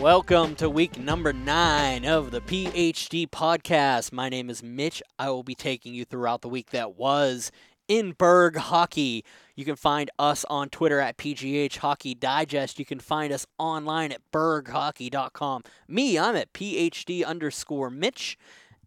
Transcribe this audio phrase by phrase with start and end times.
[0.00, 4.12] Welcome to week number nine of the PhD podcast.
[4.12, 5.02] My name is Mitch.
[5.18, 7.52] I will be taking you throughout the week that was
[7.86, 9.26] in Berg Hockey.
[9.56, 12.78] You can find us on Twitter at PGH Hockey Digest.
[12.78, 15.64] You can find us online at berghockey.com.
[15.86, 18.38] Me, I'm at PhD underscore Mitch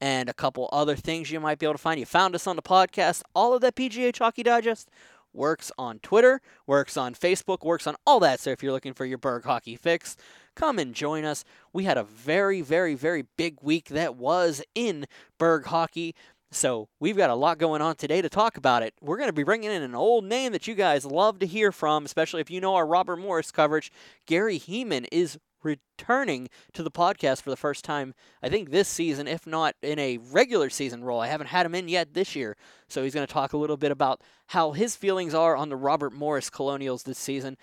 [0.02, 2.00] and a couple other things you might be able to find.
[2.00, 3.22] You found us on the podcast.
[3.36, 4.90] All of that PGH Hockey Digest
[5.34, 8.40] works on Twitter, works on Facebook, works on all that.
[8.40, 10.16] So if you're looking for your Berg Hockey fix,
[10.56, 11.44] come and join us.
[11.72, 15.06] We had a very, very, very big week that was in
[15.38, 16.16] Berg Hockey.
[16.52, 18.94] So we've got a lot going on today to talk about it.
[19.02, 21.72] We're going to be bringing in an old name that you guys love to hear
[21.72, 23.92] from, especially if you know our Robert Morris coverage.
[24.28, 29.28] Gary Heeman is returning to the podcast for the first time, I think, this season,
[29.28, 31.20] if not in a regular season role.
[31.20, 32.56] I haven't had him in yet this year.
[32.88, 35.76] So he's going to talk a little bit about how his feelings are on the
[35.76, 37.58] Robert Morris Colonials this season.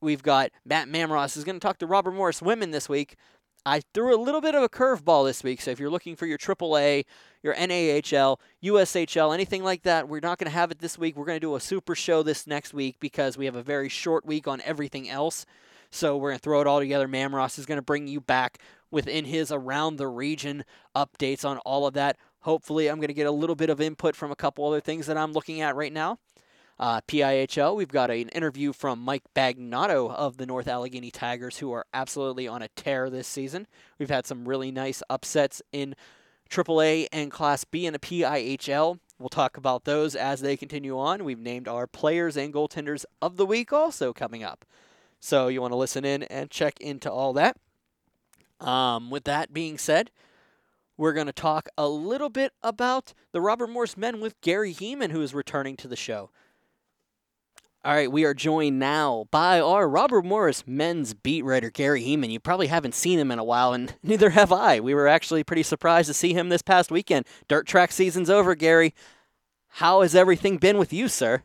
[0.00, 3.16] We've got Matt Mamros is going to talk to Robert Morris women this week.
[3.66, 6.26] I threw a little bit of a curveball this week, so if you're looking for
[6.26, 7.06] your AAA,
[7.42, 11.16] your NAHL, USHL, anything like that, we're not going to have it this week.
[11.16, 13.88] We're going to do a super show this next week because we have a very
[13.88, 15.46] short week on everything else.
[15.94, 17.06] So we're going to throw it all together.
[17.06, 18.58] Mamros is going to bring you back
[18.90, 20.64] within his around the region
[20.96, 22.16] updates on all of that.
[22.40, 25.06] Hopefully, I'm going to get a little bit of input from a couple other things
[25.06, 26.18] that I'm looking at right now.
[26.80, 31.70] Uh, PIHL, we've got an interview from Mike Bagnato of the North Allegheny Tigers, who
[31.70, 33.68] are absolutely on a tear this season.
[33.96, 35.94] We've had some really nice upsets in
[36.50, 38.98] AAA and Class B in the PIHL.
[39.20, 41.22] We'll talk about those as they continue on.
[41.22, 44.64] We've named our players and goaltenders of the week also coming up.
[45.24, 47.56] So you want to listen in and check into all that.
[48.60, 50.10] Um, with that being said,
[50.98, 55.12] we're going to talk a little bit about the Robert Morris men with Gary Heeman,
[55.12, 56.28] who is returning to the show.
[57.86, 62.30] All right, we are joined now by our Robert Morris men's beat writer, Gary Heeman.
[62.30, 64.78] You probably haven't seen him in a while, and neither have I.
[64.78, 67.24] We were actually pretty surprised to see him this past weekend.
[67.48, 68.94] Dirt track season's over, Gary.
[69.68, 71.40] How has everything been with you, sir?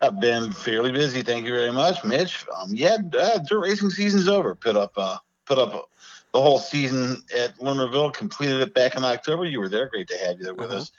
[0.00, 1.22] I've been fairly busy.
[1.22, 2.44] Thank you very much, Mitch.
[2.54, 4.54] Um, yeah, uh, dirt racing season's over.
[4.54, 5.88] Put up, uh, put up
[6.32, 8.12] the whole season at Lernerville.
[8.12, 9.46] Completed it back in October.
[9.46, 9.88] You were there.
[9.88, 10.80] Great to have you there with uh-huh.
[10.80, 10.92] us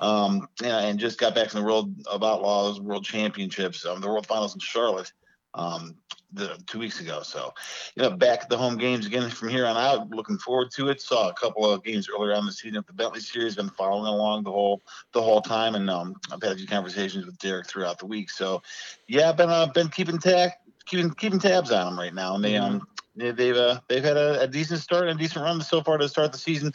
[0.00, 4.08] um, yeah, and just got back from the World of Outlaws World Championships, um, the
[4.08, 5.12] World Finals in Charlotte,
[5.54, 5.96] um,
[6.32, 7.22] the, two weeks ago.
[7.22, 7.52] So,
[7.94, 10.10] you know, back at the home games again from here on out.
[10.10, 11.00] Looking forward to it.
[11.00, 13.56] Saw a couple of games earlier on the season at the Bentley Series.
[13.56, 14.82] Been following along the whole
[15.12, 18.30] the whole time, and um, I've had a few conversations with Derek throughout the week.
[18.30, 18.62] So,
[19.06, 20.50] yeah, I've been uh, been keeping tab
[20.86, 22.86] keeping keeping tabs on them right now, and they um
[23.16, 25.98] they, they've uh, they've had a, a decent start and a decent run so far
[25.98, 26.72] to start the season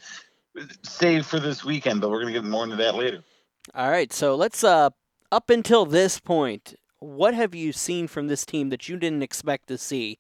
[0.84, 3.24] save for this weekend, but we're going to get more into that later.
[3.76, 4.90] All right, so let's uh
[5.32, 9.68] up until this point, what have you seen from this team that you didn't expect
[9.68, 10.20] to see?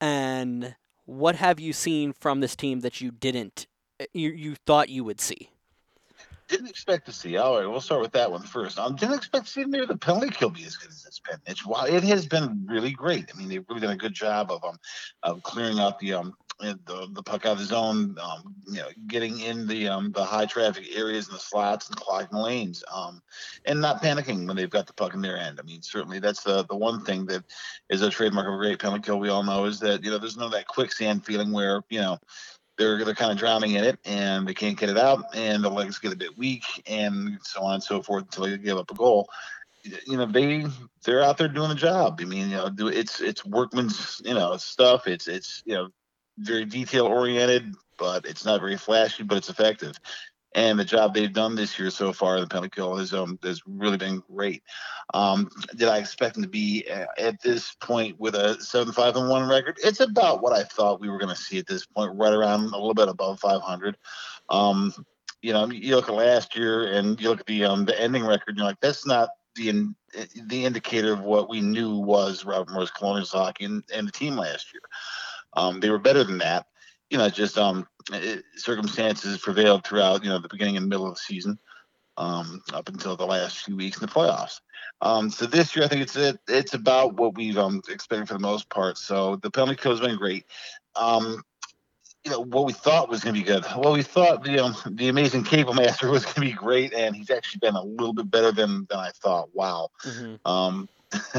[0.00, 3.66] And what have you seen from this team that you didn't
[4.00, 5.50] eh, you you thought you would see?
[6.48, 7.38] Didn't expect to see.
[7.38, 8.78] All right, we'll start with that one first.
[8.78, 11.20] I um, didn't expect to see near the penalty kill be as good as it's
[11.20, 11.38] been.
[11.46, 13.30] It's it has been really great.
[13.32, 14.78] I mean, they've really done a good job of um
[15.22, 18.88] of clearing out the um the, the puck out of the zone, um, you know,
[19.06, 23.22] getting in the um, the high traffic areas and the slots and clogging lanes, um,
[23.64, 25.58] and not panicking when they've got the puck in their end.
[25.60, 27.44] I mean, certainly that's the the one thing that
[27.90, 29.18] is a trademark of a great penalty kill.
[29.18, 32.18] We all know is that you know there's no that quicksand feeling where you know
[32.76, 35.70] they're they're kind of drowning in it and they can't get it out and the
[35.70, 38.90] legs get a bit weak and so on and so forth until they give up
[38.90, 39.28] a goal
[40.06, 40.66] you know they
[41.04, 44.56] they're out there doing the job i mean you know it's it's workman's you know
[44.56, 45.88] stuff it's it's you know
[46.38, 49.94] very detail oriented, but it's not very flashy, but it's effective.
[50.56, 53.60] And the job they've done this year so far, the penalty kill has um has
[53.66, 54.62] really been great.
[55.12, 59.16] Um, did I expect them to be uh, at this point with a seven five
[59.16, 59.78] and one record?
[59.82, 62.66] It's about what I thought we were going to see at this point, right around
[62.66, 63.96] a little bit above 500.
[64.48, 64.94] Um,
[65.42, 68.24] you know, you look at last year and you look at the um the ending
[68.24, 69.94] record, and you're like, that's not the in,
[70.46, 74.36] the indicator of what we knew was Robert Morris Colonials hockey and, and the team
[74.36, 74.82] last year.
[75.56, 76.66] Um, they were better than that.
[77.10, 80.24] You know, just um, it, circumstances prevailed throughout.
[80.24, 81.58] You know, the beginning and middle of the season,
[82.16, 84.60] um, up until the last few weeks in the playoffs.
[85.00, 88.34] Um, so this year, I think it's it, it's about what we've um, expected for
[88.34, 88.98] the most part.
[88.98, 90.46] So the penalty kill has been great.
[90.96, 91.42] Um,
[92.24, 93.64] you know what we thought was going to be good.
[93.76, 97.14] Well, we thought the um, the amazing cable master was going to be great, and
[97.14, 99.50] he's actually been a little bit better than than I thought.
[99.52, 99.90] Wow.
[100.04, 100.50] Mm-hmm.
[100.50, 100.88] Um,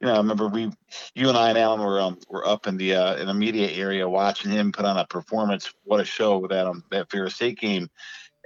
[0.00, 0.70] you know, I remember we,
[1.14, 3.68] you and I and Alan were um, were up in the uh, in the media
[3.70, 5.72] area watching him put on a performance.
[5.84, 7.88] What a show that um that Ferris State game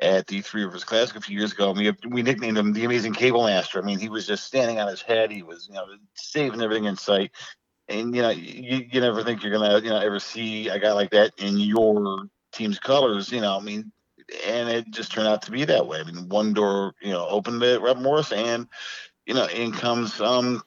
[0.01, 1.73] at the Three Rivers Classic a few years ago.
[1.73, 3.81] We we nicknamed him the Amazing Cable Master.
[3.81, 5.31] I mean, he was just standing on his head.
[5.31, 7.33] He was you know saving everything in sight.
[7.89, 10.93] and you know you, you never think you're gonna you know ever see a guy
[10.93, 13.31] like that in your team's colors.
[13.33, 13.93] You know, I mean,
[14.47, 16.01] and it just turned out to be that way.
[16.01, 18.69] I mean, one door you know opened at Rep Morris, and
[19.27, 20.63] you know in comes um,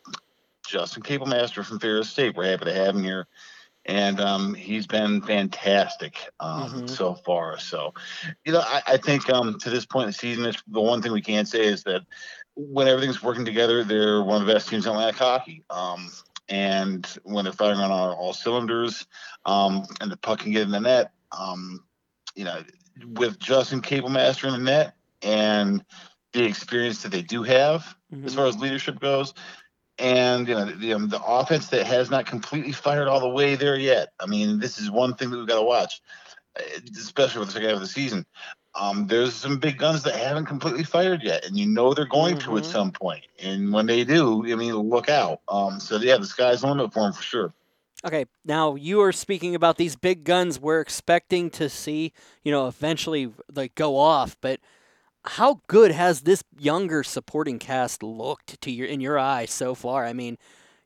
[0.65, 2.35] Justin Kapelmaster from Ferris State.
[2.35, 3.27] We're happy to have him here.
[3.87, 6.87] And um, he's been fantastic um, mm-hmm.
[6.87, 7.59] so far.
[7.59, 7.93] So,
[8.43, 11.11] you know, I, I think um, to this point in the season, the one thing
[11.11, 12.01] we can say is that
[12.55, 15.63] when everything's working together, they're one of the best teams in Atlantic hockey.
[15.69, 16.09] Um,
[16.49, 19.05] and when they're firing on all, all cylinders,
[19.45, 21.83] um, and the puck can get in the net, um,
[22.35, 22.63] you know,
[23.13, 25.83] with Justin Kapelmaster in the net and
[26.35, 28.25] the experience that they do have mm-hmm.
[28.25, 29.33] as far as leadership goes,
[29.97, 33.55] and you know the, um, the offense that has not completely fired all the way
[33.55, 34.09] there yet.
[34.19, 36.01] I mean, this is one thing that we've got to watch,
[36.95, 38.25] especially with the second half of the season.
[38.77, 42.35] Um, there's some big guns that haven't completely fired yet, and you know they're going
[42.35, 42.51] mm-hmm.
[42.51, 42.71] to at mm-hmm.
[42.71, 43.23] some point.
[43.41, 45.39] And when they do, I mean, look out.
[45.47, 47.53] Um, so yeah, the sky's the limit for them for sure.
[48.05, 52.11] Okay, now you are speaking about these big guns we're expecting to see,
[52.43, 54.59] you know, eventually like go off, but
[55.27, 60.05] how good has this younger supporting cast looked to your in your eye so far?
[60.05, 60.37] I mean,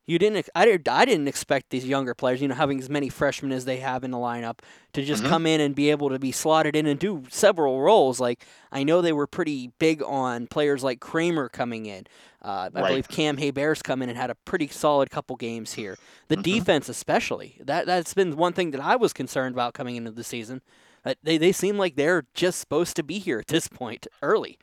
[0.09, 3.09] you didn't I, did, I didn't expect these younger players, you know, having as many
[3.09, 4.57] freshmen as they have in the lineup
[4.93, 5.29] to just mm-hmm.
[5.29, 8.19] come in and be able to be slotted in and do several roles.
[8.19, 12.07] Like I know they were pretty big on players like Kramer coming in.
[12.43, 12.87] Uh, I right.
[12.87, 15.95] believe Cam Hebert's come in and had a pretty solid couple games here.
[16.27, 16.41] The mm-hmm.
[16.41, 20.23] defense, especially, that that's been one thing that I was concerned about coming into the
[20.23, 20.61] season.
[21.05, 24.57] Uh, they they seem like they're just supposed to be here at this point early.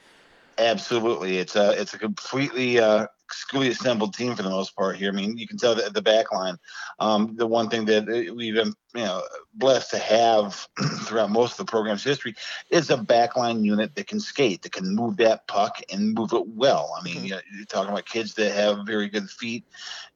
[0.59, 5.11] Absolutely, it's a it's a completely uh, Schooley assembled team for the most part here.
[5.11, 6.57] I mean, you can tell that the back line.
[6.99, 9.23] Um, the one thing that uh, we've been you know
[9.55, 10.67] blessed to have
[11.03, 12.35] throughout most of the program's history
[12.71, 16.47] is a backline unit that can skate, that can move that puck and move it
[16.49, 16.95] well.
[16.99, 17.25] I mean, mm-hmm.
[17.25, 19.65] you know, you're talking about kids that have very good feet,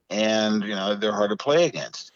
[0.08, 2.12] and you know they're hard to play against.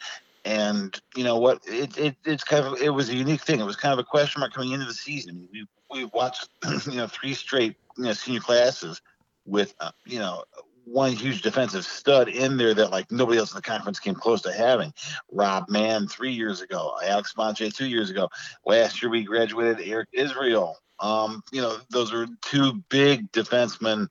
[0.46, 1.60] And you know what?
[1.66, 3.60] It, it it's kind of it was a unique thing.
[3.60, 5.30] It was kind of a question mark coming into the season.
[5.30, 6.48] I mean, we we watched
[6.86, 9.00] you know three straight you know senior classes
[9.46, 10.44] with uh, you know
[10.84, 14.42] one huge defensive stud in there that like nobody else in the conference came close
[14.42, 14.92] to having.
[15.32, 18.28] Rob Mann three years ago, Alex Bonche two years ago.
[18.66, 20.76] Last year we graduated Eric Israel.
[21.00, 24.08] Um, you know, those are two big defensemen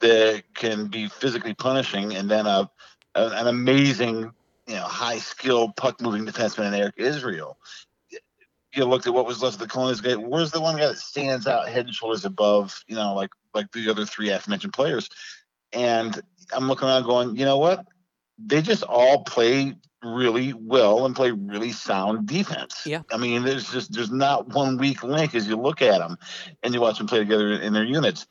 [0.00, 2.70] that can be physically punishing, and then a,
[3.14, 4.32] a an amazing,
[4.66, 7.58] you know, high skilled puck moving defenseman in Eric Israel.
[8.76, 10.14] You looked at what was left of the Colonials guy.
[10.14, 13.72] Where's the one guy that stands out head and shoulders above, you know, like like
[13.72, 15.08] the other three aforementioned players?
[15.72, 16.20] And
[16.52, 17.86] I'm looking around going, you know what?
[18.38, 22.82] They just all play really well and play really sound defense.
[22.84, 23.02] Yeah.
[23.10, 26.18] I mean, there's just there's not one weak link as you look at them
[26.62, 28.26] and you watch them play together in their units.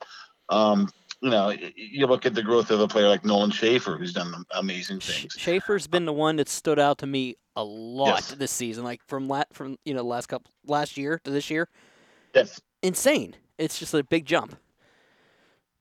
[0.50, 0.89] Um,
[1.25, 4.45] you know, you look at the growth of a player like Nolan Schaefer, who's done
[4.51, 5.33] amazing things.
[5.36, 8.36] Schaefer's been the one that stood out to me a lot yes.
[8.36, 11.68] this season, like from la- from you know last couple last year to this year.
[12.36, 12.62] Yes.
[12.83, 13.36] Insane.
[13.57, 14.56] It's just a big jump.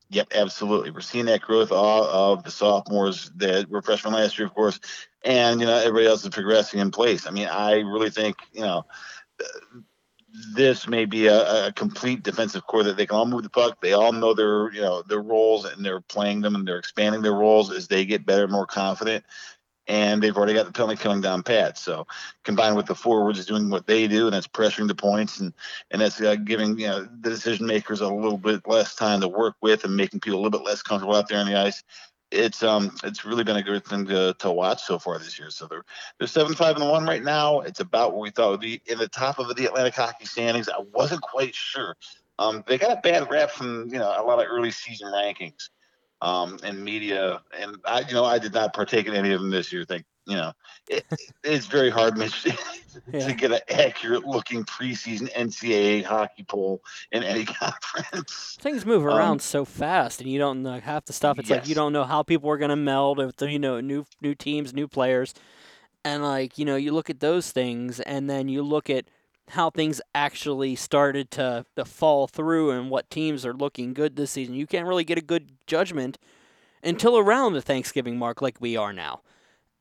[0.08, 0.90] Yep, absolutely.
[0.90, 4.80] We're seeing that growth of the sophomores that were freshmen last year, of course,
[5.26, 7.26] and you know everybody else is progressing in place.
[7.26, 8.86] I mean, I really think you know
[10.54, 13.80] this may be a, a, complete defensive core that they can all move the puck.
[13.80, 17.22] They all know their you know their roles and they're playing them and they're expanding
[17.22, 19.24] their roles as they get better, more confident
[19.86, 21.76] and they've already got the penalty killing down pat.
[21.78, 22.06] So
[22.42, 25.52] combined with the forwards doing what they do, and that's pressuring the points, and
[25.90, 29.28] and that's uh, giving you know the decision makers a little bit less time to
[29.28, 31.82] work with, and making people a little bit less comfortable out there on the ice.
[32.34, 35.50] It's um it's really been a good thing to, to watch so far this year.
[35.50, 35.84] So they're
[36.18, 37.60] they're seven five and one right now.
[37.60, 40.68] It's about where we thought would be in the top of the Atlantic hockey standings.
[40.68, 41.96] I wasn't quite sure.
[42.38, 45.68] Um, they got a bad rap from you know a lot of early season rankings
[46.20, 47.42] um, and media.
[47.58, 49.84] And I, you know, I did not partake in any of them this year.
[49.84, 50.52] Think, you know,
[50.88, 51.04] it,
[51.42, 52.46] it's very hard, Mitch,
[53.12, 53.26] yeah.
[53.26, 58.56] to get an accurate looking preseason NCAA hockey poll in any conference.
[58.60, 61.38] Things move around um, so fast, and you don't know half the stuff.
[61.38, 61.60] It's yes.
[61.60, 64.34] like you don't know how people are going to meld with you know new new
[64.34, 65.34] teams, new players,
[66.04, 69.04] and like you know you look at those things, and then you look at
[69.50, 74.30] how things actually started to, to fall through and what teams are looking good this
[74.30, 74.54] season.
[74.54, 76.18] You can't really get a good judgment
[76.82, 79.20] until around the Thanksgiving mark, like we are now.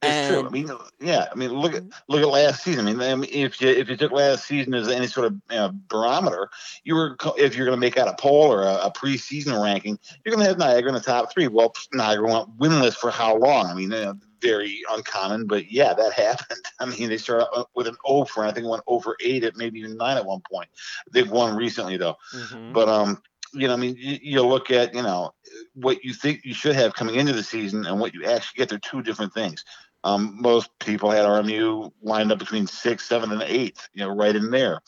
[0.04, 0.48] It's and, true.
[0.48, 1.28] I mean, yeah.
[1.32, 2.88] I mean, look at look at last season.
[2.88, 5.72] I mean, if you if you took last season as any sort of you know,
[5.88, 6.50] barometer,
[6.84, 9.98] you were if you're going to make out a poll or a, a preseason ranking,
[10.24, 11.48] you're going to have Niagara in the top three.
[11.48, 13.68] Well, Niagara went winless for how long?
[13.68, 16.60] I mean, you know, very uncommon, but yeah, that happened.
[16.80, 19.80] I mean, they started with an over, for I think went over eight at maybe
[19.80, 20.70] even nine at one point.
[21.12, 22.74] They've won recently though, mm-hmm.
[22.74, 23.22] but um,
[23.54, 25.34] you know, I mean, you, you, look at you know
[25.74, 28.70] what you think you should have coming into the season and what you actually get.
[28.70, 29.64] They're two different things.
[30.04, 34.36] Um, most people had RMU lined up between six, seven, and eight, you know, right
[34.36, 34.82] in there.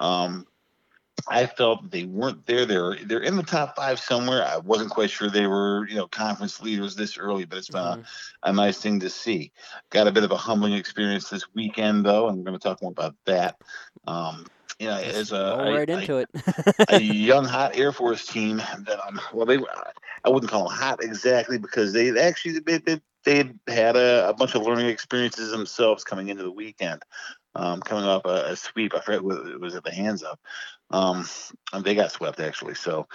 [0.00, 0.46] Um,
[1.28, 2.66] I felt they weren't there.
[2.66, 4.44] They're they're in the top five somewhere.
[4.44, 7.80] I wasn't quite sure they were, you know, conference leaders this early, but it's been
[7.80, 8.02] mm-hmm.
[8.42, 9.50] a, a, nice thing to see.
[9.90, 12.80] Got a bit of a humbling experience this weekend, though, and I'm going to talk
[12.82, 13.56] more about that.
[14.06, 14.46] Um,
[14.78, 16.28] you know, as a, right a, into a, it.
[16.88, 19.58] a young hot Air Force team that I'm well, they
[20.24, 24.28] I wouldn't call them hot exactly because they actually they they, they had had a,
[24.28, 27.02] a bunch of learning experiences themselves coming into the weekend
[27.56, 28.94] um, coming off a, a, sweep.
[28.94, 30.38] I forget what it was at the hands of.
[30.90, 31.26] Um,
[31.82, 32.74] they got swept actually.
[32.74, 33.08] So,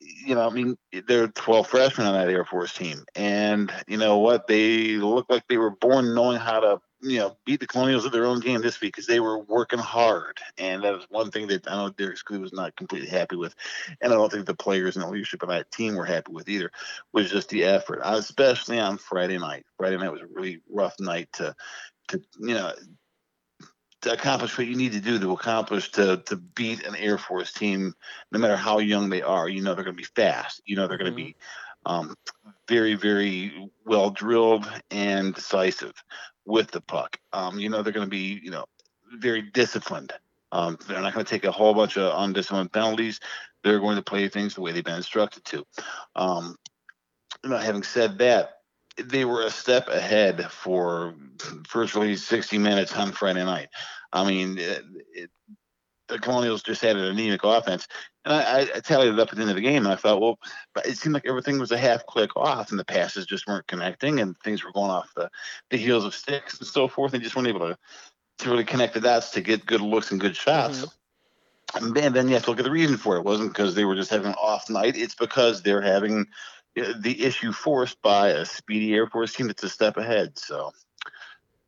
[0.00, 0.76] you know, I mean,
[1.06, 4.46] there are 12 freshmen on that Air Force team, and you know what?
[4.48, 8.12] They look like they were born knowing how to, you know, beat the Colonials at
[8.12, 11.48] their own game this week because they were working hard, and that was one thing
[11.48, 13.54] that I know Derek Schooley was not completely happy with,
[14.00, 16.48] and I don't think the players and the leadership of that team were happy with
[16.48, 16.70] either.
[17.12, 19.66] Was just the effort, especially on Friday night.
[19.76, 21.54] Friday night was a really rough night to
[22.08, 22.72] to you know
[24.02, 27.52] to accomplish what you need to do to accomplish to to beat an Air Force
[27.52, 27.94] team,
[28.30, 29.48] no matter how young they are.
[29.48, 30.62] You know they're going to be fast.
[30.64, 31.36] You know they're going to be
[31.84, 31.92] mm-hmm.
[31.92, 32.14] um,
[32.68, 35.94] very very well drilled and decisive
[36.46, 37.18] with the puck.
[37.32, 38.66] Um, you know they're going to be you know
[39.14, 40.12] very disciplined.
[40.52, 43.20] Um, they're not going to take a whole bunch of undisciplined penalties.
[43.64, 45.64] They're going to play things the way they've been instructed to.
[46.14, 46.56] Um,
[47.44, 48.58] having said that,
[49.02, 51.14] they were a step ahead for
[51.72, 53.68] virtually 60 minutes on Friday night.
[54.12, 54.82] I mean, it,
[55.14, 55.30] it,
[56.08, 57.86] the Colonials just had an anemic offense.
[58.24, 60.20] And I, I, tallied it up at the end of the game, and I thought,
[60.20, 60.38] well,
[60.84, 64.20] it seemed like everything was a half click off, and the passes just weren't connecting,
[64.20, 65.28] and things were going off the,
[65.70, 67.12] the heels of sticks and so forth.
[67.12, 67.78] They just weren't able to,
[68.38, 70.78] to really connect the dots to get good looks and good shots.
[70.78, 71.84] Mm-hmm.
[71.84, 73.20] And then, then you have to look at the reason for it.
[73.20, 74.96] It wasn't because they were just having an off night.
[74.96, 76.26] It's because they're having
[76.74, 80.38] the issue forced by a speedy Air Force team that's a step ahead.
[80.38, 80.72] So,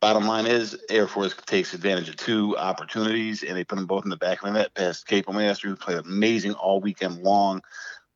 [0.01, 4.03] bottom line is Air Force takes advantage of two opportunities and they put them both
[4.03, 7.61] in the back of the net past Kapelmaster, who played amazing all weekend long.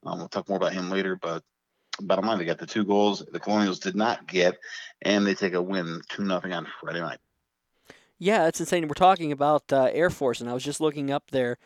[0.05, 1.43] Um, we'll talk more about him later, but
[2.01, 4.57] bottom line, they got the two goals the Colonials did not get,
[5.01, 7.19] and they take a win 2 nothing on Friday night.
[8.17, 8.87] Yeah, it's insane.
[8.87, 11.57] We're talking about uh, Air Force, and I was just looking up there,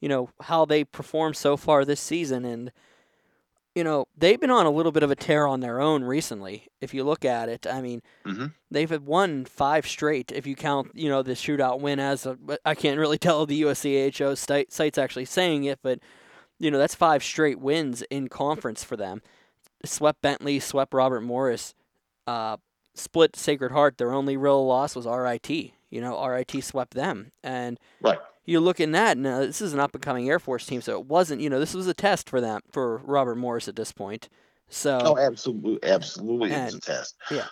[0.00, 2.72] you know, how they performed so far this season, and–
[3.74, 6.68] you know, they've been on a little bit of a tear on their own recently.
[6.80, 8.46] If you look at it, I mean, mm-hmm.
[8.70, 10.32] they've won five straight.
[10.32, 13.62] If you count, you know, the shootout win as a, I can't really tell the
[13.62, 16.00] USCHO site's actually saying it, but
[16.58, 19.22] you know, that's five straight wins in conference for them.
[19.84, 21.74] Swept Bentley, swept Robert Morris,
[22.26, 22.58] uh,
[22.94, 23.96] split Sacred Heart.
[23.96, 25.48] Their only real loss was RIT.
[25.48, 29.72] You know, RIT swept them, and right you look in that, and uh, this is
[29.72, 31.94] an up and coming Air Force team, so it wasn't, you know, this was a
[31.94, 34.28] test for them, for Robert Morris at this point.
[34.68, 37.16] So, oh, absolutely, absolutely, and, it's a test.
[37.30, 37.46] Yeah,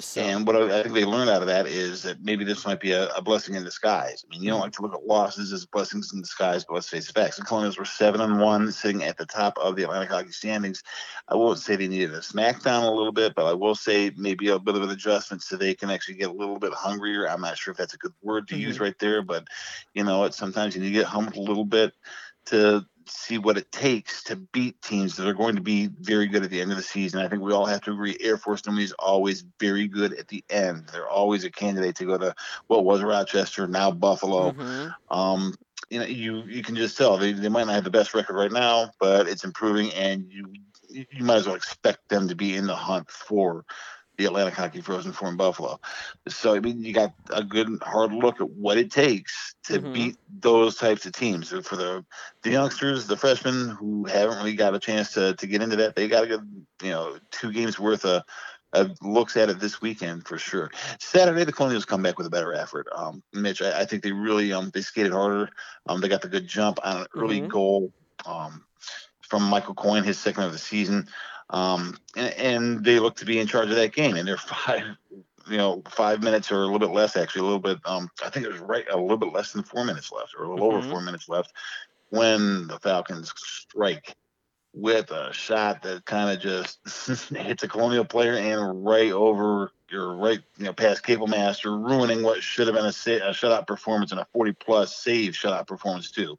[0.00, 0.20] so.
[0.20, 2.92] And what I, think they learned out of that is that maybe this might be
[2.92, 4.24] a, a blessing in disguise.
[4.24, 6.88] I mean, you don't like to look at losses as blessings in disguise, but let's
[6.88, 7.36] face the facts.
[7.36, 10.82] The Colonials were seven and one, sitting at the top of the Atlantic Hockey standings.
[11.28, 14.48] I won't say they needed a smackdown a little bit, but I will say maybe
[14.48, 17.28] a bit of an adjustment so they can actually get a little bit hungrier.
[17.28, 18.62] I'm not sure if that's a good word to mm-hmm.
[18.62, 19.46] use right there, but
[19.94, 20.34] you know, what?
[20.34, 21.94] sometimes you need to get humbled a little bit
[22.46, 26.42] to see what it takes to beat teams that are going to be very good
[26.42, 27.20] at the end of the season.
[27.20, 30.28] I think we all have to agree Air Force normally is always very good at
[30.28, 30.88] the end.
[30.92, 32.34] They're always a candidate to go to
[32.66, 34.52] what was Rochester, now Buffalo.
[34.52, 35.16] Mm-hmm.
[35.16, 35.54] Um,
[35.90, 38.34] you know, you you can just tell they, they might not have the best record
[38.34, 40.52] right now, but it's improving, and you
[40.88, 43.64] you might as well expect them to be in the hunt for
[44.16, 45.80] the Atlantic Hockey Frozen Four in Buffalo.
[46.28, 49.92] So I mean, you got a good hard look at what it takes to mm-hmm.
[49.92, 51.50] beat those types of teams.
[51.50, 52.04] For the
[52.42, 55.96] the youngsters, the freshmen who haven't really got a chance to to get into that,
[55.96, 58.22] they got a good you know two games worth of.
[58.72, 60.70] Uh, looks at it this weekend for sure.
[60.98, 62.86] Saturday, the Colonials come back with a better effort.
[62.94, 65.48] Um, Mitch, I, I, think they really um, they skated harder.
[65.88, 67.48] Um, they got the good jump on an early mm-hmm.
[67.48, 67.92] goal
[68.26, 68.64] um,
[69.22, 71.08] from Michael Coyne, his second of the season.
[71.50, 74.16] Um, and, and, they look to be in charge of that game.
[74.16, 74.82] And they're five,
[75.48, 77.78] you know, five minutes or a little bit less, actually, a little bit.
[77.84, 80.44] Um, I think it was right a little bit less than four minutes left, or
[80.44, 80.78] a little mm-hmm.
[80.78, 81.52] over four minutes left,
[82.10, 84.16] when the Falcons strike
[84.76, 86.78] with a shot that kind of just
[87.34, 92.42] hits a Colonial player and right over your right, you know, past Kapelmaster, ruining what
[92.42, 96.36] should have been a, a shutout performance and a 40 plus save shutout performance too.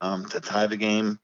[0.00, 1.18] Um, to tie the game,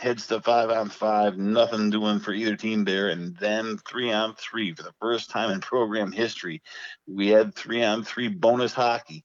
[0.00, 4.34] heads to five on five, nothing doing for either team there, and then three on
[4.34, 6.62] three for the first time in program history.
[7.06, 9.24] We had three on three bonus hockey,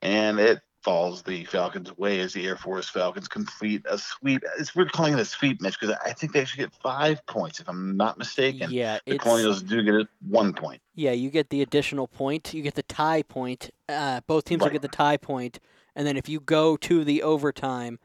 [0.00, 4.42] and it falls the Falcons' way as the Air Force Falcons complete a sweep.
[4.58, 7.60] It's we're calling it a sweep, Mitch, because I think they actually get five points,
[7.60, 8.70] if I'm not mistaken.
[8.70, 10.82] Yeah, the Colonials do get one point.
[10.94, 11.12] yeah.
[11.12, 12.52] You get the additional point.
[12.52, 13.70] You get the tie point.
[13.88, 15.60] Uh, both teams will get the tie point,
[15.94, 17.98] and then if you go to the overtime,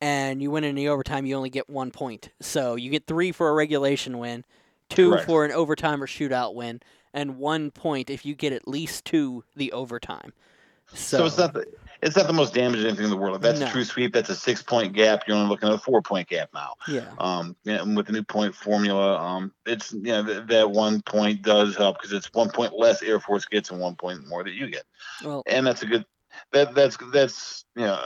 [0.00, 2.30] and you win in the overtime, you only get one point.
[2.40, 4.44] So you get three for a regulation win,
[4.88, 5.26] two Correct.
[5.26, 6.80] for an overtime or shootout win,
[7.12, 10.32] and one point if you get at least two the overtime.
[10.92, 11.66] So, So, it's not the
[12.02, 13.36] it's not the most damaging thing in the world.
[13.36, 13.66] If that's No.
[13.66, 15.24] a true sweep, that's a six point gap.
[15.28, 16.74] You're only looking at a four point gap now.
[16.88, 17.12] yeah.
[17.18, 21.42] Um, and with the new point formula, um, it's you know th- that one point
[21.42, 24.54] does help because it's one point less Air Force gets and one point more that
[24.54, 24.84] you get,
[25.22, 26.06] Well, and that's a good.
[26.52, 28.04] That that's that's you know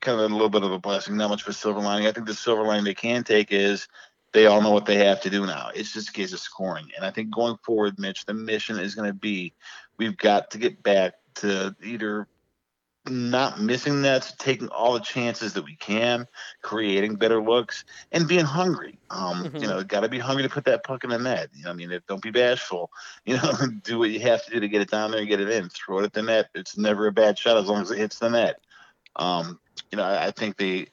[0.00, 2.06] kind of a little bit of a blessing, not much of a silver lining.
[2.06, 3.88] I think the silver lining they can take is
[4.32, 5.70] they all know what they have to do now.
[5.74, 8.94] It's just a case of scoring, and I think going forward, Mitch, the mission is
[8.94, 9.54] going to be
[9.98, 12.28] we've got to get back to either
[13.06, 16.26] not missing nets, taking all the chances that we can,
[16.62, 18.98] creating better looks, and being hungry.
[19.10, 19.60] Um, Mhm.
[19.60, 21.50] You know, got to be hungry to put that puck in the net.
[21.54, 22.90] You know, I mean, if, don't be bashful.
[23.26, 25.40] You know, do what you have to do to get it down there and get
[25.40, 25.68] it in.
[25.68, 26.46] Throw it at the net.
[26.54, 28.56] It's never a bad shot as long as it hits the net.
[29.16, 29.58] Um,
[29.90, 30.86] you know, I, I think they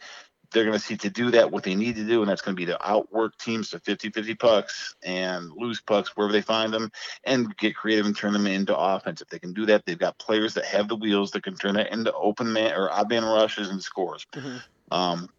[0.51, 2.55] they're going to see to do that what they need to do, and that's going
[2.55, 6.91] to be to outwork teams to 50-50 pucks and lose pucks wherever they find them,
[7.23, 9.21] and get creative and turn them into offense.
[9.21, 11.75] If they can do that, they've got players that have the wheels that can turn
[11.75, 14.25] that into open man or odd man rushes and scores.
[14.33, 14.61] mhm.
[14.91, 15.29] Um,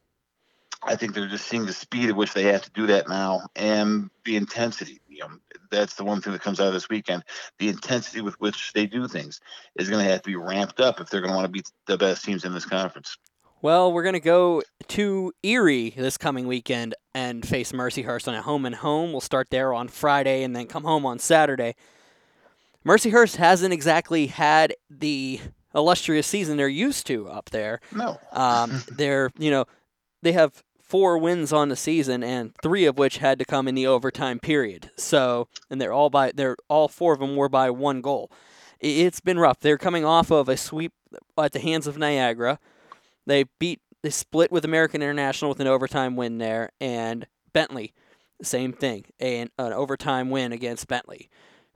[0.84, 3.48] I think they're just seeing the speed at which they have to do that now
[3.54, 5.00] and the intensity.
[5.08, 5.28] You know,
[5.70, 7.22] that's the one thing that comes out of this weekend.
[7.58, 9.40] The intensity with which they do things
[9.76, 11.70] is going to have to be ramped up if they're going to want to beat
[11.86, 13.16] the best teams in this conference.
[13.62, 18.42] Well, we're going to go to Erie this coming weekend and face Mercyhurst on a
[18.42, 19.12] home and home.
[19.12, 21.76] We'll start there on Friday and then come home on Saturday.
[22.84, 25.38] Mercyhurst hasn't exactly had the
[25.76, 27.78] illustrious season they're used to up there.
[27.94, 28.18] No.
[28.32, 29.66] Um, they're, you know,
[30.22, 33.76] they have four wins on the season and three of which had to come in
[33.76, 34.90] the overtime period.
[34.96, 38.28] So, and they're all by they're all four of them were by one goal.
[38.80, 39.60] It's been rough.
[39.60, 40.92] They're coming off of a sweep
[41.38, 42.58] at the hands of Niagara.
[43.26, 47.92] They beat they split with American International with an overtime win there and Bentley,
[48.42, 51.28] same thing, an an overtime win against Bentley.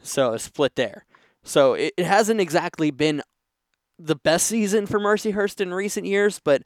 [0.02, 1.04] So a split there.
[1.44, 3.22] So it, it hasn't exactly been
[3.98, 6.62] the best season for Mercyhurst in recent years, but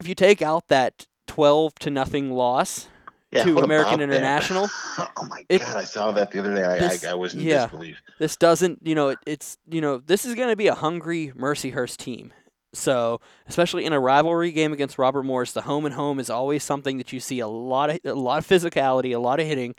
[0.00, 2.88] if you take out that twelve to nothing loss,
[3.30, 4.00] Yeah, to American?
[4.00, 4.68] International.
[4.98, 6.64] oh my It- god, I saw that the other day.
[6.64, 7.62] I, This- I, I was in yeah.
[7.66, 8.02] disbelief.
[8.18, 11.32] this doesn't, you know, it, it's, you know, this is going to be a hungry
[11.36, 12.32] Mercyhurst team.
[12.74, 16.64] So, especially in a rivalry game against Robert Morris, the home and home is always
[16.64, 19.74] something that you see a lot of a lot of physicality, a lot of hitting.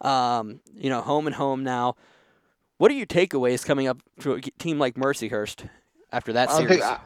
[0.00, 1.96] Um, you know, home and home now.
[2.78, 5.68] What are your takeaways coming up to a team like Mercyhurst
[6.12, 6.68] after that I series?
[6.70, 7.00] think I,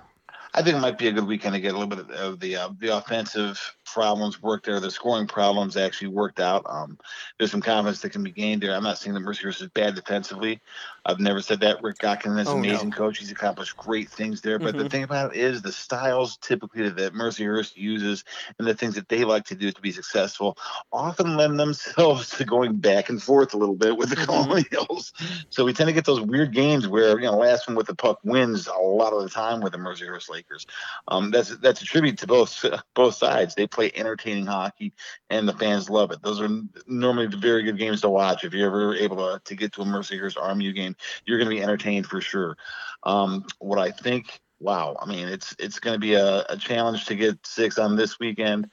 [0.54, 2.56] I think it might be a good weekend to get a little bit of the
[2.56, 3.58] uh, the offensive
[3.92, 4.80] problems worked there.
[4.80, 6.64] The scoring problems actually worked out.
[6.68, 6.98] Um,
[7.38, 8.74] there's some confidence that can be gained there.
[8.74, 10.60] I'm not saying that Mercyhurst is bad defensively.
[11.04, 11.82] I've never said that.
[11.82, 12.68] Rick Gotkin is Oh, an no.
[12.68, 13.18] amazing coach.
[13.18, 14.58] He's accomplished great things there.
[14.58, 14.90] But the Mhm.
[14.90, 18.24] thing about it is the styles typically that Mercyhurst uses
[18.58, 20.56] and the things that they like to do to be successful
[20.92, 24.24] often lend themselves to going back and forth a little bit with the Mhm.
[24.26, 25.12] Colonials.
[25.50, 27.94] So we tend to get those weird games where you know last one with the
[27.94, 30.66] puck wins a lot of the time with the Mercyhurst Lakers.
[31.08, 33.54] Um, that's that's a tribute to both both sides.
[33.54, 34.92] They play entertaining hockey,
[35.30, 36.22] and the fans love it.
[36.22, 36.48] Those are
[36.86, 38.44] normally the very good games to watch.
[38.44, 41.56] If you're ever able to, to get to a Mercyhurst RMU game, you're going to
[41.56, 42.56] be entertained for sure.
[43.04, 47.06] Um, what I think, wow, I mean, it's it's going to be a, a challenge
[47.06, 48.70] to get six on this weekend.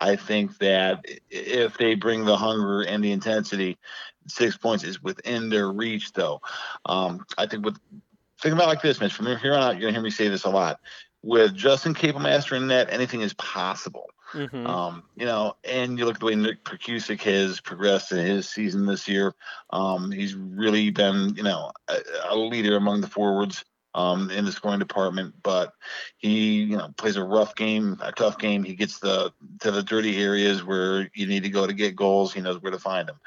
[0.00, 3.78] I think that if they bring the hunger and the intensity,
[4.26, 6.12] six points is within their reach.
[6.12, 6.40] Though,
[6.86, 7.78] um, I think with
[8.40, 9.12] think about like this, Mitch.
[9.12, 10.80] From here on out, you're gonna hear me say this a lot.
[11.22, 14.08] With Justin Kapelmaster in net, anything is possible.
[14.34, 14.66] Mhm.
[14.66, 18.48] Um, you know, and you look at the way Nick Perkusic has progressed in his
[18.48, 19.34] season this year.
[19.70, 23.64] Um, he's really been, you know, a, a leader among the forwards
[23.94, 25.34] um, in the scoring department.
[25.42, 25.72] But
[26.18, 28.62] he, you know, plays a rough game, a tough game.
[28.62, 32.32] He gets the to the dirty areas where you need to go to get goals.
[32.32, 33.18] He knows where to find them.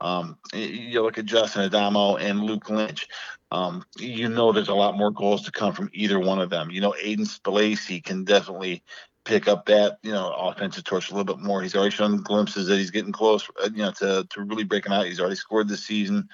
[0.00, 3.06] Um, you look at Justin Addamo and Luke Lynch.
[3.50, 6.70] Um, you know, there's a lot more goals to come from either one of them.
[6.70, 8.82] You know, Aiden Spellacy can definitely
[9.24, 11.62] pick up that you know offensive torch a little bit more.
[11.62, 14.92] He's already shown glimpses that he's getting close, uh, you know, to to really breaking
[14.92, 15.06] out.
[15.06, 16.28] He's already scored this season,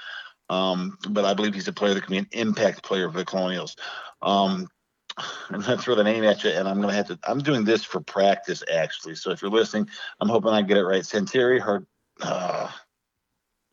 [0.48, 3.24] um, but I believe he's a player that can be an impact player for the
[3.24, 3.76] Colonials.
[4.22, 4.68] Um,
[5.50, 7.18] I'm gonna throw the name at you, and I'm gonna have to.
[7.24, 9.14] I'm doing this for practice, actually.
[9.14, 9.88] So if you're listening,
[10.20, 11.02] I'm hoping I get it right.
[11.02, 11.86] Santeri Hart.
[12.22, 12.70] Uh,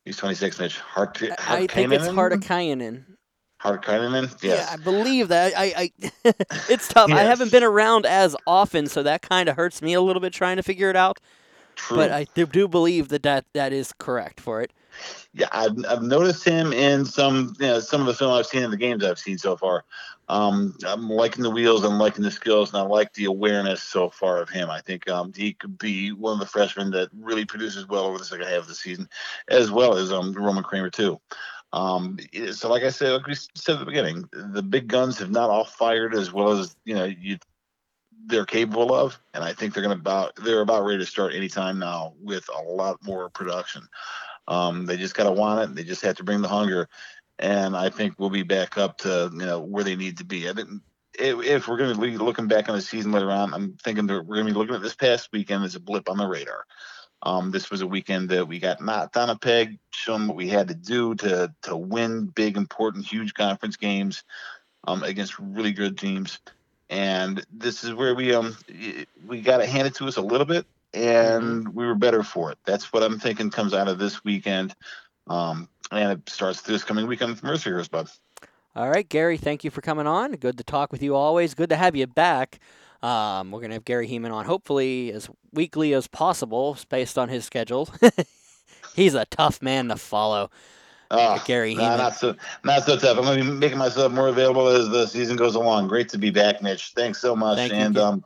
[0.06, 0.80] he's 26, Mitch.
[0.80, 1.22] Hart.
[1.38, 3.17] I think it's Hardakainen.
[3.62, 4.32] Harkinen.
[4.44, 4.68] Yes.
[4.70, 5.54] Yeah, I believe that.
[5.58, 5.92] I,
[6.24, 6.34] I
[6.70, 7.12] it's tough.
[7.12, 10.34] I haven't been around as often, so that kind of hurts me a little bit
[10.34, 11.20] trying to figure it out.
[11.76, 11.98] True.
[11.98, 14.74] But I do, do believe that, that that is correct for it.
[15.34, 18.64] yeah, I've, I've noticed him in some you know, some of the film I've seen
[18.64, 19.86] in the games I've seen so far.
[20.30, 24.10] Um, I'm liking the wheels, I'm liking the skills, and I like the awareness so
[24.10, 24.70] far of him.
[24.70, 28.18] I think um, he could be one of the freshmen that really produces well over
[28.18, 29.08] the second half of the season,
[29.48, 31.20] as well as um, Roman Kramer too.
[31.74, 32.18] Um,
[32.52, 35.50] so, like I said, like we said at the beginning, the big guns have not
[35.50, 37.38] all fired as well as you know you
[38.28, 41.34] they're capable of, and I think they're going to about they're about ready to start
[41.34, 43.88] anytime now with a lot more production.
[44.48, 45.76] Um, they just got to want it.
[45.76, 46.88] They just have to bring the hunger,
[47.40, 50.50] and I think we'll be back up to you know where they need to be.
[50.50, 50.70] I think
[51.20, 54.08] if, if we're going to be looking back on the season later on, I'm thinking
[54.08, 56.28] that we're going to be looking at this past weekend as a blip on the
[56.28, 56.66] radar.
[57.24, 60.48] Um, this was a weekend that we got knocked on a peg, shown what we
[60.48, 64.24] had to do to to win big, important, huge conference games
[64.88, 66.40] um, against really good teams.
[66.90, 68.56] And this is where we um
[69.28, 72.58] we got it handed to us a little bit, and we were better for it.
[72.66, 74.74] That's what I'm thinking comes out of this weekend.
[75.28, 78.10] Um, and it starts this coming weekend from Mercyhurst, bud.
[78.76, 80.34] All right, Gary, thank you for coming on.
[80.34, 81.56] Good to talk with you always.
[81.56, 82.60] Good to have you back.
[83.04, 87.30] Um, we're going to have Gary Heeman on hopefully as weekly as possible based on
[87.30, 87.90] his schedule.
[88.96, 90.50] He's a tough man to follow.
[91.10, 91.98] Oh, Gary nah, Heeman.
[91.98, 93.18] not so not so tough.
[93.18, 95.88] I'm gonna be making myself more available as the season goes along.
[95.88, 96.92] Great to be back, Mitch.
[96.96, 98.06] Thanks so much, Thank and Gary.
[98.06, 98.24] um,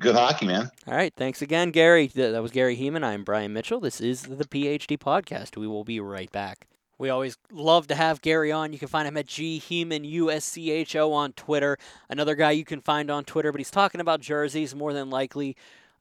[0.00, 0.70] good hockey, man.
[0.86, 2.06] All right, thanks again, Gary.
[2.06, 3.04] That was Gary Heeman.
[3.04, 3.80] I'm Brian Mitchell.
[3.80, 5.58] This is the PhD podcast.
[5.58, 6.66] We will be right back.
[7.02, 8.72] We always love to have Gary on.
[8.72, 11.76] You can find him at G Heeman USCHO on Twitter.
[12.08, 15.56] Another guy you can find on Twitter, but he's talking about jerseys more than likely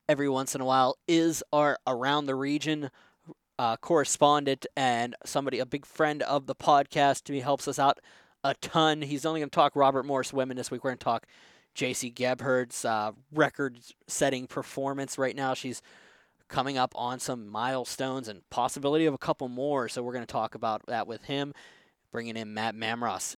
[0.07, 0.99] every once in a while.
[1.07, 2.91] Is our around the region
[3.57, 7.23] uh, correspondent and somebody, a big friend of the podcast.
[7.23, 7.97] To me, he helps us out
[8.43, 9.01] a ton.
[9.01, 10.83] He's only going to talk Robert Morris women this week.
[10.83, 11.25] We're going to talk
[11.75, 15.55] JC Gebhard's uh, record-setting performance right now.
[15.55, 15.81] She's
[16.51, 19.89] coming up on some milestones and possibility of a couple more.
[19.89, 21.53] So we're going to talk about that with him,
[22.11, 23.35] bringing in Matt Mamros.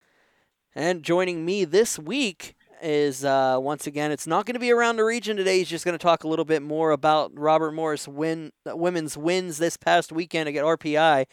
[0.76, 4.98] And joining me this week is uh, once again, it's not going to be around
[4.98, 5.60] the region today.
[5.60, 9.60] He's just going to talk a little bit more about Robert Morris win women's wins
[9.60, 11.26] this past weekend at RPI.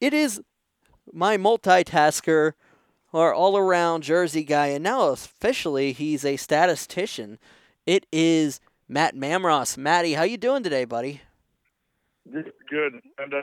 [0.00, 0.42] It is
[1.12, 2.52] my multitasker,
[3.12, 7.38] or all-around Jersey guy, and now officially he's a statistician.
[7.86, 9.76] It is Matt Mamros.
[9.76, 11.20] Matty, how you doing today, buddy?
[12.30, 12.52] Good.
[12.70, 12.94] Good.
[13.18, 13.42] And uh,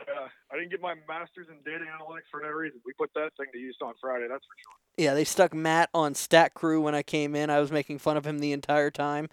[0.52, 2.80] I didn't get my master's in data analytics for no reason.
[2.86, 4.28] We put that thing to use on Friday.
[4.30, 4.74] That's for sure.
[4.98, 7.50] Yeah, they stuck Matt on Stat Crew when I came in.
[7.50, 9.30] I was making fun of him the entire time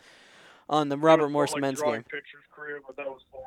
[0.69, 2.03] on the Robert Morris like men's game.
[2.03, 3.43] Pictures career, but that was fun.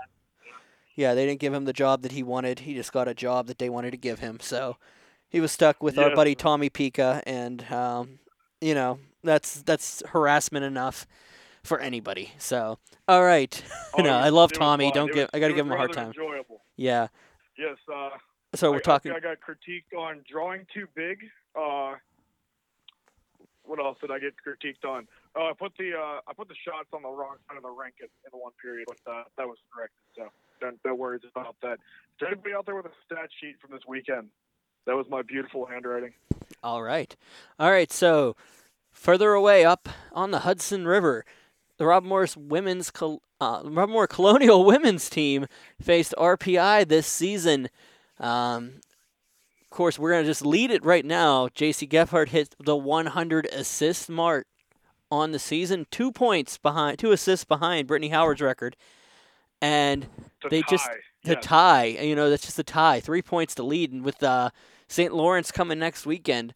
[0.95, 2.59] Yeah, they didn't give him the job that he wanted.
[2.59, 4.39] He just got a job that they wanted to give him.
[4.39, 4.77] So
[5.27, 8.19] he was stuck with our buddy Tommy Pika, and um,
[8.61, 11.05] you know that's that's harassment enough
[11.65, 12.31] for anybody.
[12.37, 13.61] So all right,
[13.97, 14.91] Oh, no, I love Tommy.
[14.91, 15.27] Don't give.
[15.27, 16.07] was- I got to give him a hard time.
[16.07, 16.61] Enjoyable.
[16.77, 17.07] Yeah.
[17.57, 17.77] Yes.
[17.93, 18.09] Uh,
[18.53, 19.11] So we're I talking.
[19.11, 21.19] I got critiqued on drawing too big.
[21.55, 21.95] Uh,
[23.63, 25.07] what else did I get critiqued on?
[25.35, 27.69] Oh, I put the uh, I put the shots on the wrong side of the
[27.69, 29.97] rink in, in one period, but uh, that was corrected.
[30.15, 30.27] So
[30.61, 31.79] don't, don't worry about that.
[32.19, 34.27] To anybody out there with a stat sheet from this weekend,
[34.85, 36.13] that was my beautiful handwriting.
[36.63, 37.15] All right.
[37.59, 37.91] All right.
[37.91, 38.35] So
[38.91, 41.25] further away up on the Hudson River,
[41.77, 45.45] the Rob Morris women's uh, Rob Moore Colonial women's team
[45.81, 47.69] faced RPI this season.
[48.19, 48.79] Um,
[49.61, 51.49] of course, we're gonna just lead it right now.
[51.53, 51.85] J.C.
[51.87, 54.47] Gebhard hit the 100 assist mark
[55.11, 58.75] on the season, two points behind, two assists behind Brittany Howard's record,
[59.61, 60.07] and
[60.41, 60.67] To They tie.
[60.69, 60.89] just-
[61.23, 61.43] the yes.
[61.43, 61.85] tie.
[61.85, 62.99] You know, that's just a tie.
[62.99, 64.51] Three points to lead, and with uh,
[64.87, 65.11] St.
[65.11, 66.53] Lawrence coming next weekend,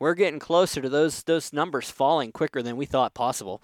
[0.00, 3.62] we're getting closer to those those numbers falling quicker than we thought possible.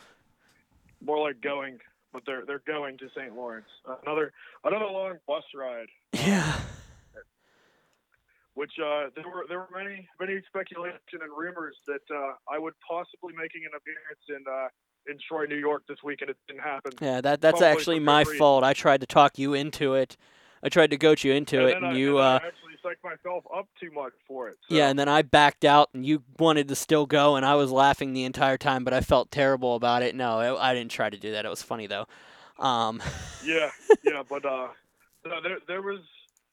[1.04, 1.78] More like going,
[2.12, 3.34] but they're they're going to St.
[3.34, 3.68] Lawrence.
[4.06, 4.32] Another
[4.64, 6.58] another long bus ride, Yeah.
[8.54, 12.74] which uh, there were there were many many speculation and rumors that uh, I would
[12.88, 14.68] possibly making an appearance in uh,
[15.10, 16.30] in Troy, New York this weekend.
[16.30, 16.92] It didn't happen.
[17.00, 18.36] Yeah, that that's Probably actually my reason.
[18.38, 18.64] fault.
[18.64, 20.16] I tried to talk you into it.
[20.62, 22.40] I tried to coach you into and it, and I, you and uh
[22.84, 24.56] Actually myself up too much for it.
[24.68, 24.74] So.
[24.74, 27.70] yeah, and then I backed out, and you wanted to still go, and I was
[27.70, 30.14] laughing the entire time, but I felt terrible about it.
[30.14, 31.44] No, I, I didn't try to do that.
[31.44, 32.06] It was funny though.
[32.58, 33.02] Um,
[33.44, 33.70] yeah,
[34.02, 34.68] yeah, but uh,
[35.26, 36.00] no, there there was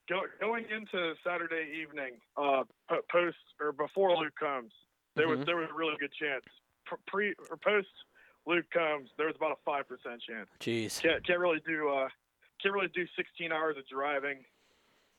[0.09, 2.63] go, going into Saturday evening, uh,
[3.11, 4.71] post or before Luke Combs,
[5.15, 5.37] there Mhm.
[5.37, 6.43] was there was a really good chance.
[7.07, 7.87] Pre or post
[8.47, 10.49] Luke Combs, there was about a five percent chance.
[10.59, 11.01] jeez.
[11.01, 12.07] Can't can't really do uh,
[12.61, 14.43] can't really do 16 hours of driving,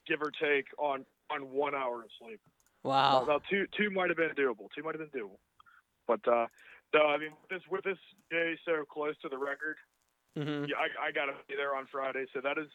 [0.07, 2.41] give or take on on one hour of sleep.
[2.83, 3.25] Wow.
[3.27, 4.69] Now, two two might have been doable.
[4.75, 5.39] Two might have been doable.
[6.07, 6.47] But uh,
[6.95, 7.99] no, I mean this with this
[8.31, 9.77] day so close to the record,
[10.37, 12.27] hmm yeah, I, I gotta be there on Friday.
[12.35, 12.69] So that is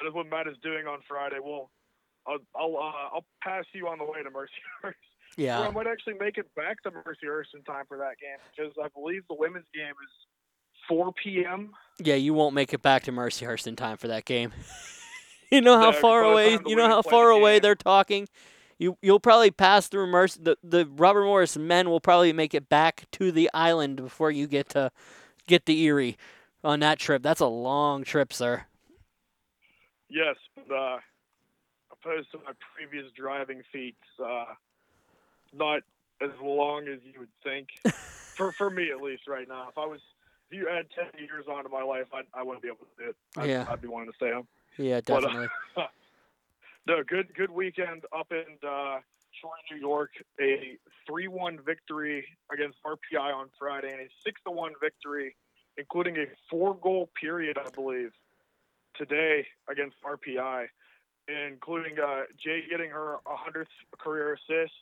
[0.00, 1.36] that is what Matt is doing on Friday.
[1.42, 1.70] Well,
[2.26, 4.94] I'll I'll uh, I'll pass you on the way to Mercyhurst.
[5.38, 8.72] Or I might actually make it back to Mercyhurst in time for that game because
[8.82, 10.10] I believe the women's game is
[10.88, 11.70] 4 p.m.
[12.00, 14.52] Yeah, you won't make it back to Mercyhurst in time for that game.
[15.56, 18.28] you know how far away you know how far away game- they're talking.
[18.78, 20.40] You you'll probably pass through Mercy.
[20.42, 24.46] The the Robert Morris men will probably make it back to the island before you
[24.46, 24.90] get to
[25.46, 26.16] get to Erie
[26.64, 27.22] on that trip.
[27.22, 28.64] That's a long trip, sir.
[30.08, 30.98] Yes, but uh,
[31.92, 34.46] opposed to my previous driving feats, uh,
[35.52, 35.82] not
[36.22, 37.68] as long as you would think.
[38.36, 39.68] for for me at least, right now.
[39.68, 40.00] If I was,
[40.50, 43.10] if you add ten years onto my life, I I wouldn't be able to do
[43.10, 43.16] it.
[43.36, 43.66] I'd, Yeah.
[43.68, 44.48] I'd be wanting to stay home.
[44.78, 45.48] Yeah, But, uh, definitely.
[46.86, 48.98] No, good good weekend up in uh,
[49.38, 50.10] Troy, New York.
[50.40, 55.36] A three-one victory against RPI on Friday, and a six-to-one victory,
[55.76, 58.12] including a four-goal period, I believe,
[58.96, 60.66] today against RPI,
[61.28, 63.66] including uh, Jay getting her 100th
[63.98, 64.72] career assist.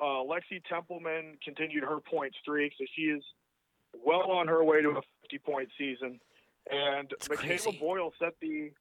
[0.00, 3.22] Uh, Lexi Templeman continued her point streak, so she is
[4.04, 6.18] well on her way to a 50-point season.
[6.70, 7.78] And It's Michaela crazy.
[7.78, 8.72] Boyle set the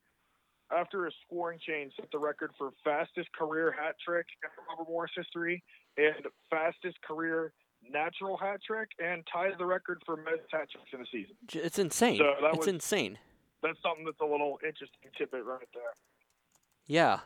[0.75, 5.11] after a scoring change, set the record for fastest career hat trick in Robert Morris
[5.15, 5.63] history
[5.97, 7.51] and fastest career
[7.91, 11.35] natural hat trick, and ties the record for most hat tricks in a season.
[11.53, 12.17] It's insane.
[12.17, 13.17] So that it's was- insane.
[13.61, 15.93] That's something that's a little interesting tidbit right there.
[16.87, 17.19] Yeah.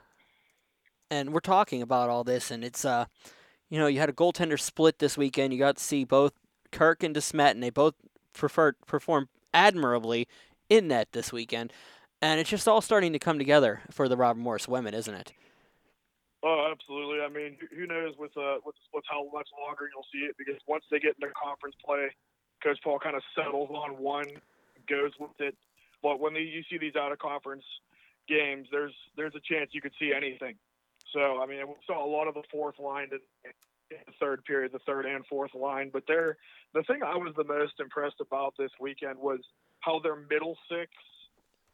[1.11, 3.05] And we're talking about all this, and it's uh,
[3.69, 5.53] you know, you had a goaltender split this weekend.
[5.53, 6.33] You got to see both
[6.71, 7.93] Kirk and DeSmet, and they both
[8.33, 10.27] preferred performed admirably
[10.69, 11.71] in net this weekend.
[12.23, 15.33] And it's just all starting to come together for the Robert Morris women, isn't it?
[16.41, 17.19] Oh, absolutely.
[17.19, 20.55] I mean, who- knows with uh with the how much longer you'll see it because
[20.65, 22.15] once they get into conference play,
[22.63, 24.27] Coach Paul kind of settles on one,
[24.87, 25.57] goes with it.
[26.01, 27.65] But when they, you see these out of conference
[28.29, 30.55] games, there's there's a chance you could see anything.
[31.11, 33.19] So I mean, we saw a lot of the fourth line in,
[33.91, 35.89] in the third period, the third and fourth line.
[35.91, 36.37] But they're
[36.73, 39.41] the thing I was the most impressed about this weekend was
[39.81, 40.89] how their middle six,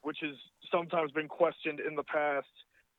[0.01, 0.35] which has
[0.71, 2.47] sometimes been questioned in the past,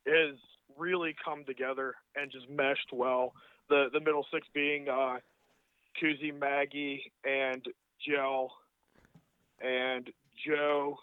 [0.06, 0.36] is
[0.78, 3.32] really come together and just meshed well.
[3.68, 5.16] The the middle six being uh,
[6.00, 7.64] Kuzi, Maggie, and
[8.06, 8.52] Gel,
[9.60, 10.08] and
[10.46, 10.98] Joe.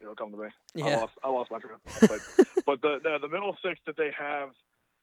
[0.00, 0.46] It'll come to me.
[0.46, 0.50] I
[0.88, 0.96] Yeah.
[0.96, 1.76] lost I lost my train.
[2.00, 2.20] But
[2.66, 4.50] but the, the the middle six that they have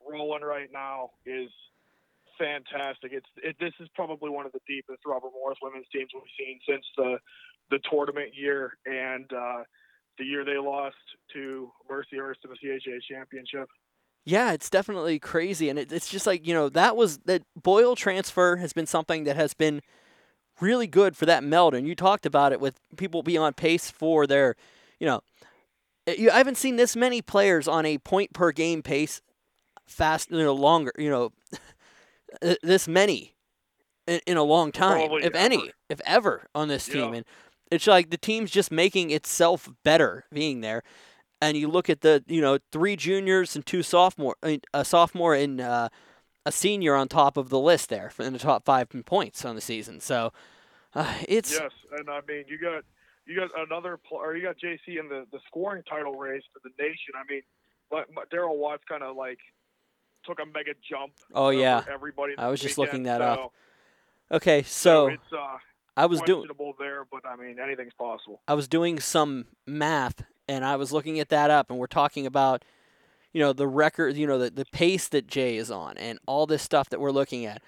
[0.10, 1.50] rolling right now is
[2.38, 3.12] fantastic.
[3.14, 6.60] It's it, this is probably one of the deepest Robert Morris women's teams we've seen
[6.68, 7.18] since the
[7.70, 9.64] the tournament year and uh,
[10.18, 10.96] the year they lost
[11.34, 13.68] to Mercyhurst in the CHA championship.
[14.26, 17.96] Yeah, it's definitely crazy, and it, it's just like you know that was that Boyle
[17.96, 19.82] transfer has been something that has been
[20.60, 23.90] really good for that meld, and you talked about it with people being on pace
[23.90, 24.56] for their,
[25.00, 25.22] you know,
[26.08, 29.22] eh, I haven't seen this many players on a point per game pace,
[29.86, 31.32] fast, you know, longer, you know,
[32.62, 33.36] this many
[34.06, 37.18] in, in a long time, Probably if any, if ever, on this team, Yeah.
[37.18, 37.26] and
[37.72, 40.84] it's like the team's just making itself better being there
[41.42, 44.86] and you look at the you know three juniors and two sophomore I mean, a
[44.86, 45.90] sophomore and uh,
[46.46, 49.56] a senior on top of the list there in the top five in points on
[49.56, 50.00] the season.
[50.00, 50.32] So
[50.96, 52.84] uh, it's Yes, and I mean you got
[53.26, 56.72] you got another or you got JC in the the scoring title race for the
[56.82, 57.14] nation.
[57.16, 57.42] I mean,
[57.92, 59.40] but, but Daryl Watts kind of like
[60.28, 61.14] took a mega jump.
[61.34, 61.84] oh yeah.
[61.92, 62.34] everybody.
[62.38, 63.54] I was just looking that so, up.
[64.32, 65.58] Okay, So so it's uh,
[65.96, 68.42] I was doing there, but I mean anything's possible.
[68.48, 72.26] I was doing some math and I was looking at that up and we're talking
[72.26, 72.64] about
[73.34, 76.46] you know the record you know the, the pace that Jay is on and all
[76.46, 77.62] this stuff that we're looking at.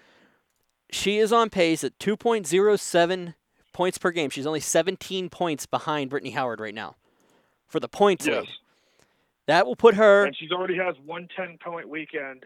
[0.92, 3.36] She is on pace at 2.07
[3.74, 4.32] points per game.
[4.32, 6.96] She's only 17 points behind Brittany Howard right now
[7.68, 8.50] for the points Yes, lead.
[9.50, 12.44] That will put her and she's already has one 10 point weekend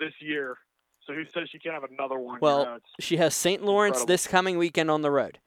[0.00, 0.56] this year.
[1.06, 2.40] So who says she can't have another one?
[2.40, 3.62] Well, she has St.
[3.64, 4.06] Lawrence Incredible.
[4.08, 5.38] this coming weekend on the road.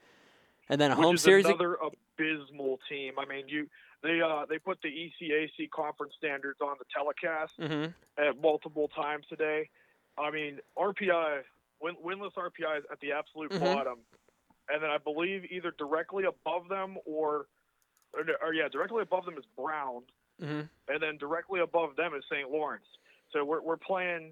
[0.69, 3.15] And then a which home series another abysmal team.
[3.19, 3.67] I mean, you
[4.01, 7.87] they uh they put the ECAC conference standards on the telecast hmm
[8.17, 9.69] at multiple times today.
[10.17, 11.41] I mean, RPI
[11.81, 13.59] win, winless RPI is at the absolute Mhm.
[13.59, 13.99] bottom,
[14.69, 17.47] and then I believe either directly above them or,
[18.13, 20.03] or, or yeah, directly above them is Brown,
[20.39, 22.49] hmm and then directly above them is St.
[22.51, 22.85] Lawrence.
[23.31, 24.31] So we're we're playing.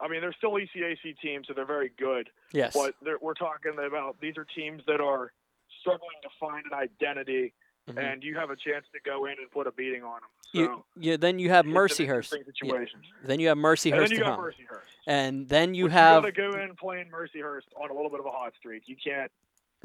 [0.00, 2.28] I mean, they're still ECAC teams, so they're very good.
[2.52, 2.74] Yes.
[2.74, 5.32] But we're talking about these are teams that are
[5.80, 7.52] struggling to find an identity
[7.88, 7.98] Mhm.
[7.98, 10.30] and you have a chance to go in and put a beating on them.
[10.54, 12.28] So You, you, then you have Mercyhurst.
[12.46, 13.02] situation.
[13.22, 14.44] Then you have And then Mercyhurst you got home.
[14.46, 14.80] Mercyhurst.
[15.06, 18.08] And then you Which have you got to go in playing Mercyhurst on a little
[18.10, 18.84] bit of a hot streak.
[18.88, 19.30] You can't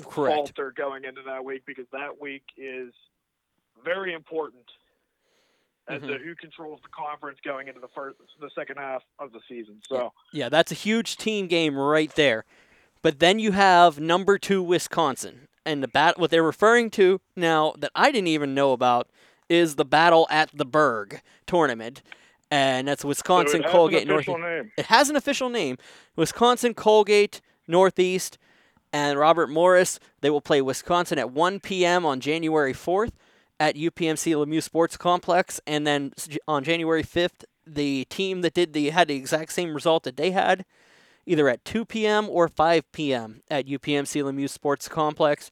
[0.07, 0.33] correct.
[0.33, 2.93] falter going into that week because that week is
[3.83, 4.65] very important
[5.89, 6.23] as to Mhm.
[6.23, 9.81] who controls the conference going into the first, the second half of the season.
[9.87, 12.45] So Yeah, that's a huge team game right there.
[13.01, 17.73] But then you have number two Wisconsin, and the bat what they're referring to now
[17.77, 19.09] that I didn't even know about
[19.49, 22.03] is the battle at the Burgh tournament,
[22.51, 24.37] and that's Wisconsin so Colgate Northeast.
[24.37, 24.71] name.
[24.77, 25.77] It has an official name,
[26.15, 28.37] Wisconsin Colgate Northeast,
[28.93, 29.99] and Robert Morris.
[30.21, 32.05] They will play Wisconsin at 1 p.m.
[32.05, 33.13] on January 4th
[33.59, 36.13] at UPMC Lemieux Sports Complex, and then
[36.47, 40.31] on January 5th, the team that did the had the exact same result that they
[40.31, 40.65] had,
[41.25, 42.27] either at 2 p.m.
[42.29, 43.41] or 5 p.m.
[43.49, 45.51] at UPMC Lemieux Sports Complex,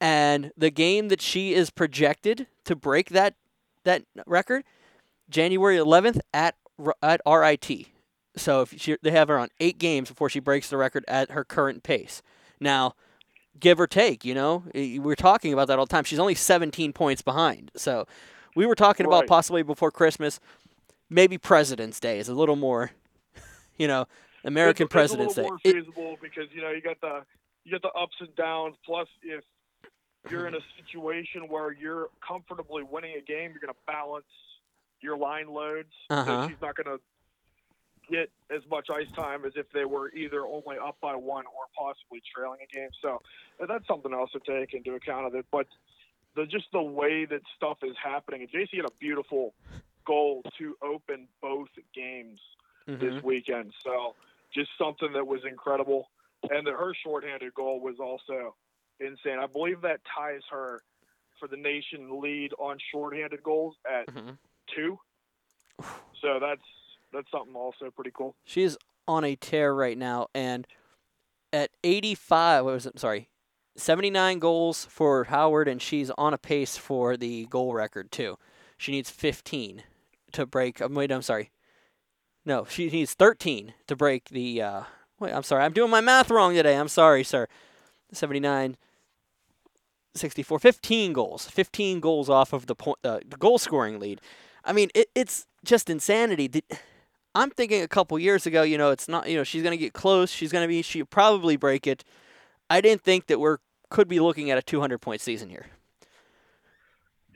[0.00, 3.34] and the game that she is projected to break that
[3.84, 4.64] that record,
[5.28, 6.56] January 11th at
[7.02, 7.88] at RIT.
[8.36, 11.30] So if she, they have her on eight games before she breaks the record at
[11.30, 12.22] her current pace.
[12.58, 12.94] Now,
[13.58, 16.04] give or take, you know, we're talking about that all the time.
[16.04, 17.70] She's only 17 points behind.
[17.76, 18.06] So
[18.56, 20.40] we were talking about possibly before Christmas,
[21.08, 22.90] maybe President's Day is a little more,
[23.78, 24.06] you know,
[24.44, 25.48] American it's, President's it's a Day.
[25.48, 27.22] little It- more feasible because you know you got the
[27.64, 28.76] you got the ups and downs.
[28.84, 29.42] Plus, if
[30.30, 34.24] you're in a situation where you're comfortably winning a game, you're going to balance
[35.00, 35.88] your line loads.
[36.10, 36.42] Uh-huh.
[36.42, 37.02] So she's not going to
[38.10, 41.64] get as much ice time as if they were either only up by one or
[41.76, 42.90] possibly trailing a game.
[43.02, 43.22] So
[43.66, 45.46] that's something else to take into account of it.
[45.50, 45.66] But
[46.36, 49.54] the just the way that stuff is happening, and JC had a beautiful
[50.04, 52.40] goal to open both games
[52.86, 53.00] Mhm.
[53.00, 53.72] this weekend.
[53.82, 54.14] So
[54.52, 56.10] just something that was incredible.
[56.50, 58.54] And that her shorthanded goal was also
[59.00, 59.38] insane.
[59.38, 60.82] I believe that ties her
[61.38, 64.38] for the nation lead on shorthanded goals at Mhm.
[64.66, 65.00] two.
[66.20, 66.62] So that's
[67.14, 68.34] that's something also pretty cool.
[68.44, 70.66] She's on a tear right now, and
[71.52, 72.98] at 85, what was it?
[72.98, 73.28] Sorry,
[73.76, 78.38] 79 goals for Howard, and she's on a pace for the goal record too.
[78.76, 79.82] She needs 15
[80.32, 80.80] to break.
[80.82, 81.50] um, Wait, I'm sorry.
[82.44, 84.60] No, she needs 13 to break the.
[84.60, 84.82] Uh,
[85.18, 85.64] wait, I'm sorry.
[85.64, 86.76] I'm doing my math wrong today.
[86.76, 87.48] I'm sorry, sir.
[88.12, 88.76] 79,
[90.14, 91.46] 64, 15 goals.
[91.46, 94.20] 15 goals off of the point, uh, the goal scoring lead.
[94.64, 96.48] I mean, it, it's just insanity.
[96.48, 96.64] The,
[97.34, 99.78] I'm thinking a couple years ago, you know, it's not, you know, she's going to
[99.82, 100.30] get close.
[100.30, 102.04] She's going to be, she'll probably break it.
[102.70, 103.58] I didn't think that we're,
[103.90, 105.66] could be looking at a 200 point season here.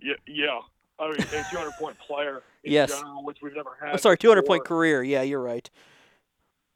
[0.00, 0.61] Yeah, yeah.
[1.00, 2.90] I mean, a 200 point player in Yes.
[2.90, 3.94] general, which we've never had.
[3.94, 5.02] Oh, sorry, 200 point career.
[5.02, 5.68] Yeah, you're right.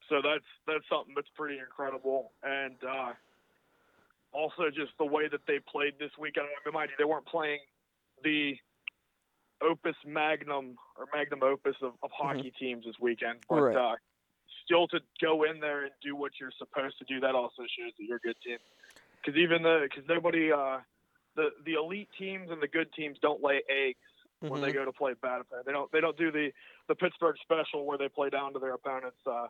[0.08, 3.12] So that's that's something that's pretty incredible, and uh,
[4.32, 6.46] also just the way that they played this weekend.
[6.46, 7.60] I mean, mind you, they weren't playing
[8.22, 8.56] the
[9.62, 13.64] opus magnum or magnum opus of, of hockey teams this weekend, but Mm-hmm.
[13.64, 13.92] Right.
[13.92, 13.96] uh,
[14.64, 17.92] still to go in there and do what you're supposed to do, that also shows
[17.98, 18.58] that you're a good team.
[19.24, 20.78] Because even the because nobody uh,
[21.36, 23.98] the the elite teams and the good teams don't lay eggs
[24.40, 24.74] when they Mhm.
[24.74, 25.66] go to play bad opponent.
[25.66, 26.52] They don't they don't do the
[26.88, 29.46] the Pittsburgh special where they play down to their opponents, uh,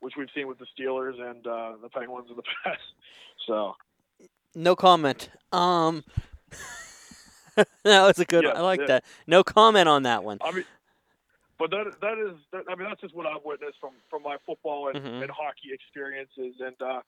[0.00, 2.80] which we've seen with the Steelers and uh, the Penguins in the past.
[3.46, 3.74] So
[4.54, 5.30] No comment.
[5.52, 6.04] Um,
[7.84, 8.56] that was a good Yeah, one.
[8.58, 8.86] I like yeah.
[8.86, 9.04] that.
[9.26, 10.38] No comment on that one.
[10.40, 10.64] I mean,
[11.58, 14.36] but that that is that, I mean that's just what I've witnessed from from my
[14.46, 15.22] football and, Mhm.
[15.22, 17.00] and hockey experiences, and uh,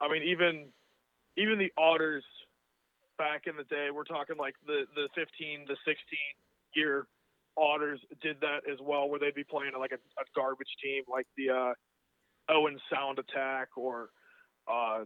[0.00, 0.72] I mean even
[1.36, 2.24] even the Otters
[3.18, 5.96] back in the day, we're talking like the the 15, the 16
[6.74, 7.06] year
[7.56, 11.26] Otters did that as well, where they'd be playing like a, a garbage team like
[11.36, 11.72] the uh,
[12.50, 14.10] Owen Sound Attack or
[14.68, 15.04] uh,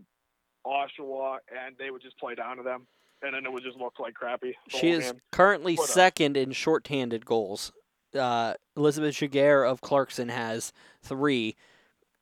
[0.66, 2.86] Oshawa, and they would just play down to them,
[3.22, 4.56] and then it would just look like crappy.
[4.68, 5.20] She is game.
[5.32, 7.72] currently What a- second in shorthanded goals.
[8.14, 11.56] Uh, Elizabeth Giguère of Clarkson has three.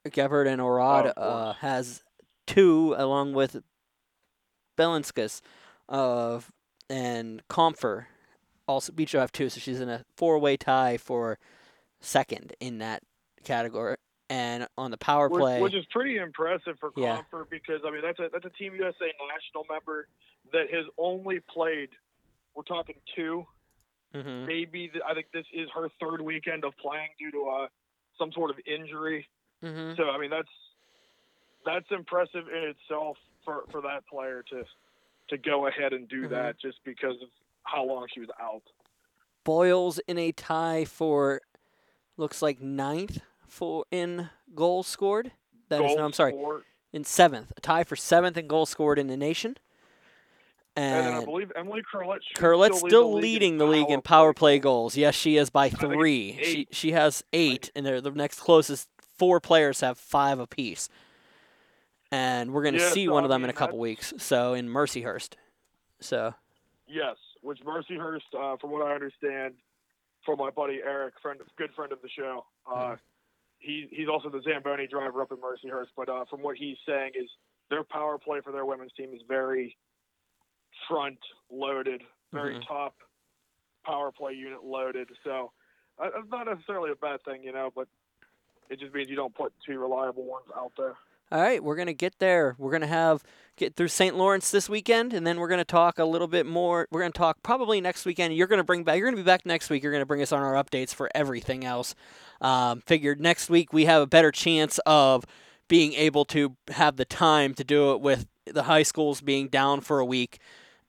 [0.07, 2.03] Gebhard and Orad Oh, uh, has
[2.47, 3.63] two, along with
[4.79, 5.41] Belinskas
[5.89, 6.51] of
[6.89, 8.07] and Comfer.
[8.67, 11.39] Also, each have two, so she's in a four-way tie for
[12.01, 13.03] second in that
[13.45, 13.97] category.
[14.31, 17.17] And on the power Which, play, which is pretty impressive for Yeah.
[17.17, 20.07] Comfort because I mean that's a that's a Team USA national member
[20.53, 21.91] that has only played.
[22.55, 23.47] We're talking two,
[24.15, 24.47] Mhm.
[24.47, 24.89] maybe.
[24.89, 27.69] The, I think this is her third weekend of playing due to uh,
[28.19, 29.29] some sort of injury.
[29.63, 29.97] Mhm.
[29.97, 30.49] So I mean that's
[31.65, 34.65] that's impressive in itself for for that player to
[35.29, 36.31] to go ahead and do Mhm.
[36.31, 37.29] that just because of
[37.65, 38.63] how long she was out.
[39.45, 41.41] Boyles in a tie for
[42.17, 45.33] looks like ninth for in goals scored.
[45.69, 48.99] That is no, I'm sorry, for- in seventh, a tie for seventh in goals scored
[48.99, 49.59] in the nation.
[50.79, 52.21] And, then I believe Emily Curlett.
[52.37, 54.97] Curlett's still the leading the league in power play goals.
[54.97, 56.39] Yes, she is by three.
[56.43, 60.89] She she has eight, and they're the next closest four players have five apiece.
[62.13, 64.15] And we're gonna Yeah, see so, one of I them in a couple weeks.
[64.19, 65.35] So in Mercyhurst.
[66.01, 66.35] So
[66.87, 69.55] Yes, which Mercyhurst, uh, from what I understand,
[70.25, 72.47] from my buddy Eric, friend, good friend of the show.
[72.67, 72.95] Uh, Mm-hmm.
[73.59, 75.89] he he's also the Zamboni driver up in Mercyhurst.
[75.97, 77.29] But uh, from what he's saying is
[77.69, 79.77] their power play for their women's team is very
[80.87, 81.19] front
[81.51, 82.03] loaded,
[82.33, 82.67] very Mhm.
[82.67, 82.95] top
[83.85, 85.09] power play unit loaded.
[85.25, 85.53] So
[85.99, 87.89] uh, that's not necessarily a bad thing, you know, but
[88.69, 90.97] it just means you don't put two reliable ones out there.
[91.31, 92.55] All right, we're gonna get there.
[92.59, 93.23] We're gonna have
[93.57, 94.17] get through St.
[94.17, 96.87] Lawrence this weekend, and then we're gonna talk a little bit more.
[96.91, 98.35] We're gonna talk probably next weekend.
[98.35, 98.97] You're gonna bring back.
[98.97, 99.83] You're gonna be back next week.
[99.83, 101.95] You're gonna bring us on our updates for everything else.
[102.41, 105.25] Um, figured next week we have a better chance of
[105.67, 109.83] being able to have the time to do it with the high schools being down
[109.83, 110.39] for a week,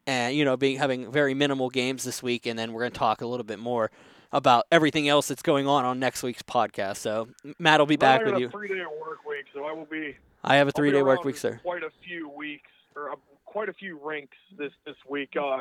[0.09, 3.21] and you know being having very minimal games this week, and then we're gonna talk
[3.21, 3.91] a little bit more
[4.31, 6.97] about everything else that's going on on next week's podcast.
[6.97, 7.29] So
[7.59, 8.47] Matt will be back I with you.
[8.47, 11.23] a three day work week, so I will be I have a three day work
[11.23, 11.59] week, sir.
[11.61, 15.35] Quite a few weeks, or uh, quite a few rinks this this week.
[15.37, 15.59] Uh,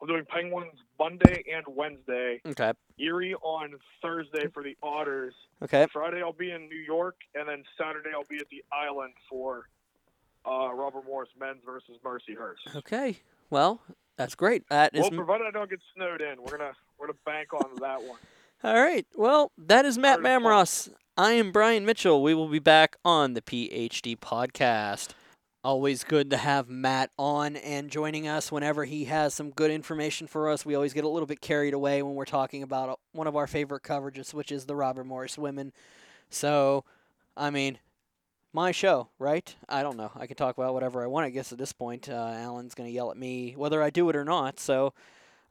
[0.00, 2.40] I'm doing Penguins Monday and Wednesday.
[2.46, 2.72] Okay.
[2.98, 5.34] Erie on Thursday for the Otters.
[5.62, 5.86] Okay.
[5.92, 9.68] Friday I'll be in New York, and then Saturday I'll be at the Island for
[10.46, 12.76] uh, Robert Morris men's versus Mercyhurst.
[12.76, 13.18] Okay.
[13.50, 13.80] Well,
[14.16, 14.68] that's great.
[14.68, 17.70] That is Well, provided I don't get snowed in, we're gonna we're gonna bank on
[17.80, 18.18] that one.
[18.64, 19.06] all right.
[19.14, 20.24] Well, that is Matt of
[21.16, 22.22] I am Brian Mitchell.
[22.22, 25.08] We will be back on the PhD podcast.
[25.64, 30.28] Always good to have Matt on and joining us whenever he has some good information
[30.28, 30.64] for us.
[30.64, 33.34] We always get a little bit carried away when we're talking about uh, one of
[33.34, 35.72] our favorite coverages, which is the Robert Morris women.
[36.30, 36.84] So,
[37.36, 37.78] I mean,
[38.58, 39.54] my show, right?
[39.68, 40.10] I don't know.
[40.16, 42.08] I can talk about whatever I want, I guess, at this point.
[42.08, 44.58] Uh, Alan's going to yell at me whether I do it or not.
[44.58, 44.94] So,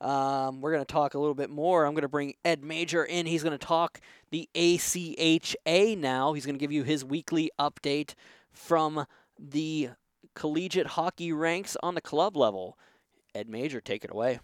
[0.01, 1.85] um, we're going to talk a little bit more.
[1.85, 3.25] I'm going to bring Ed Major in.
[3.25, 6.33] He's going to talk the ACHA now.
[6.33, 8.13] He's going to give you his weekly update
[8.51, 9.05] from
[9.39, 9.91] the
[10.35, 12.77] collegiate hockey ranks on the club level.
[13.33, 14.41] Ed Major, take it away.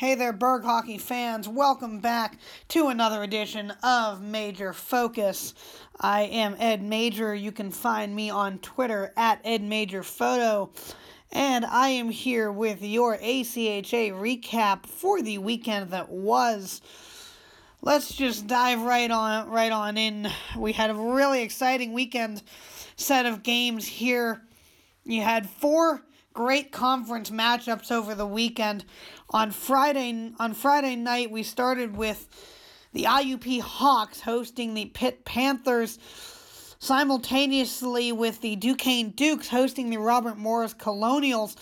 [0.00, 1.46] Hey there, Burgh hockey fans.
[1.46, 2.38] Welcome back
[2.68, 5.52] to another edition of Major Focus.
[6.00, 7.34] I am Ed Major.
[7.34, 10.70] You can find me on Twitter at Ed Major Photo.
[11.32, 16.80] And I am here with your ACHA recap for the weekend that was.
[17.82, 20.30] Let's just dive right on right on in.
[20.56, 22.42] We had a really exciting weekend
[22.96, 24.40] set of games here.
[25.04, 26.00] You had four
[26.32, 28.84] great conference matchups over the weekend.
[29.30, 32.28] On Friday on Friday night, we started with
[32.92, 35.98] the IUP Hawks hosting the Pitt Panthers,
[36.78, 41.56] simultaneously with the Duquesne Dukes hosting the Robert Morris Colonials.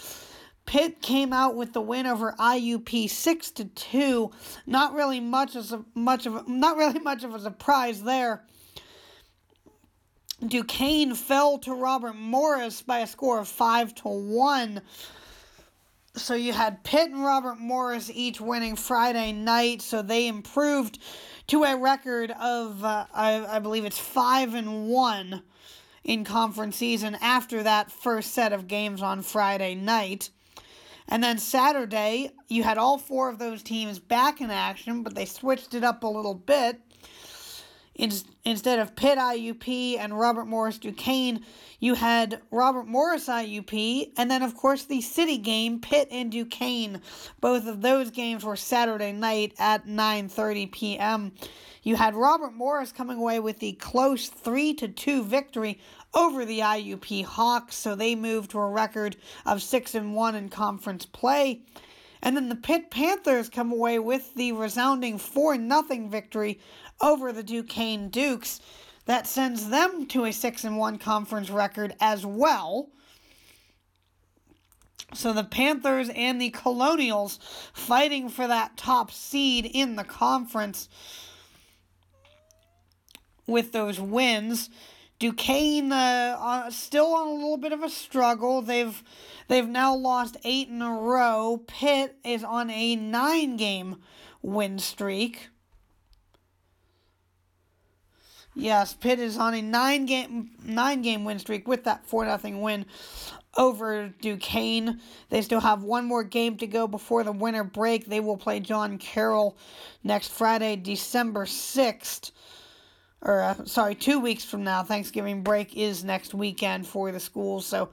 [0.65, 4.31] Pitt came out with the win over IUP six to two.
[4.67, 8.45] Not really much as a, much of a, not really much of a surprise there.
[10.47, 14.83] Duquesne fell to Robert Morris by a score of five to one.
[16.15, 20.99] So you had Pitt and Robert Morris each winning Friday night, so they improved
[21.49, 25.43] to a record of uh, I, I believe it's five and one
[26.05, 30.31] in conference season after that first set of games on Friday night.
[31.09, 35.25] And then Saturday, you had all four of those teams back in action, but they
[35.25, 36.81] switched it up a little bit.
[37.99, 38.13] In,
[38.45, 41.45] instead of Pitt IUP and Robert Morris Duquesne,
[41.81, 47.03] you had Robert Morris IUP, and then, of course, the city game, Pitt and Duquesne.
[47.41, 51.33] Both of those games were Saturday night at 9.30 p.m.
[51.83, 55.81] You had Robert Morris coming away with the close 3 to 2 victory
[56.15, 60.49] over the IUP Hawks, so they moved to a record of 6 and 1 in
[60.51, 61.63] conference play.
[62.23, 66.59] And then the Pitt Panthers come away with the resounding 4 0 victory
[67.01, 68.61] over the Duquesne Dukes.
[69.07, 72.91] That sends them to a 6 and 1 conference record as well.
[75.15, 77.39] So the Panthers and the Colonials
[77.73, 80.89] fighting for that top seed in the conference
[83.47, 84.69] with those wins.
[85.19, 88.63] Duquesne uh, uh, still on a little bit of a struggle.
[88.63, 89.03] They've
[89.49, 91.65] they've now lost eight in a row.
[91.67, 93.97] Pitt is on a nine game
[94.43, 95.49] win streak.
[98.59, 102.61] Yes, Pitt is on a nine game nine game win streak with that four nothing
[102.61, 102.87] win
[103.57, 105.01] over Duquesne.
[105.31, 108.07] They still have one more game to go before the winter break.
[108.07, 109.57] They will play John Carroll
[110.03, 112.33] next Friday, December sixth
[113.23, 114.83] or uh, sorry, two weeks from now.
[114.83, 117.91] Thanksgiving break is next weekend for the schools, so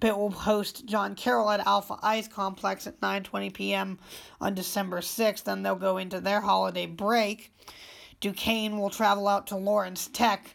[0.00, 3.98] Pitt will host John Carroll at Alpha Ice Complex at 9:20 p.m.
[4.40, 5.44] on December 6th.
[5.44, 7.52] Then they'll go into their holiday break.
[8.20, 10.54] Duquesne will travel out to Lawrence Tech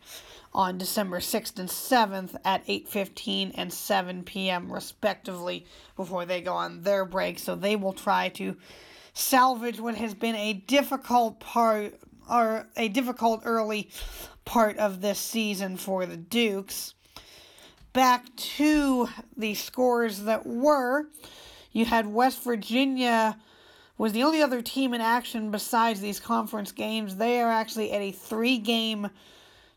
[0.53, 4.72] on December 6th and 7th at 8:15 and 7 p.m.
[4.72, 7.39] respectively before they go on their break.
[7.39, 8.55] So they will try to
[9.14, 11.99] salvage what has been a difficult part
[12.30, 13.89] or a difficult early
[14.45, 16.93] part of this season for the Dukes.
[17.93, 21.07] Back to the scores that were,
[21.72, 23.38] you had West Virginia
[24.04, 27.16] was the only other team in action besides these conference games.
[27.16, 29.10] They are actually at a three-game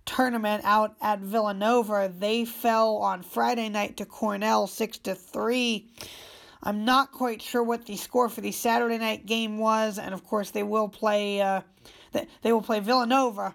[0.05, 2.12] tournament out at Villanova.
[2.12, 5.89] They fell on Friday night to Cornell 6 to 3.
[6.61, 10.24] I'm not quite sure what the score for the Saturday night game was, and of
[10.24, 11.61] course they will play uh,
[12.43, 13.55] they will play Villanova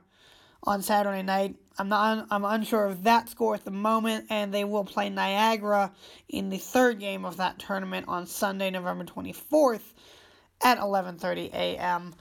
[0.64, 1.58] on Saturday night.
[1.80, 5.92] I'm not I'm unsure of that score at the moment, and they will play Niagara
[6.30, 9.82] in the third game of that tournament on Sunday, November 24th
[10.64, 12.14] at 11:30 a.m.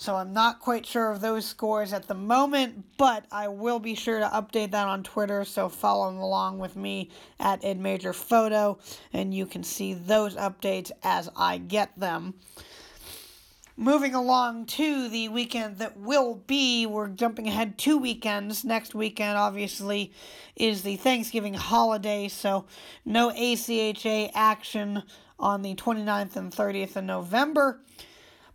[0.00, 3.96] So I'm not quite sure of those scores at the moment, but I will be
[3.96, 5.44] sure to update that on Twitter.
[5.44, 7.10] So follow along with me
[7.40, 8.78] at Ed Major Photo,
[9.12, 12.34] and you can see those updates as I get them.
[13.76, 18.64] Moving along to the weekend that will be, we're jumping ahead two weekends.
[18.64, 20.12] Next weekend, obviously,
[20.54, 22.66] is the Thanksgiving holiday, so
[23.04, 25.02] no ACHA action
[25.38, 27.80] on the 29th and 30th of November.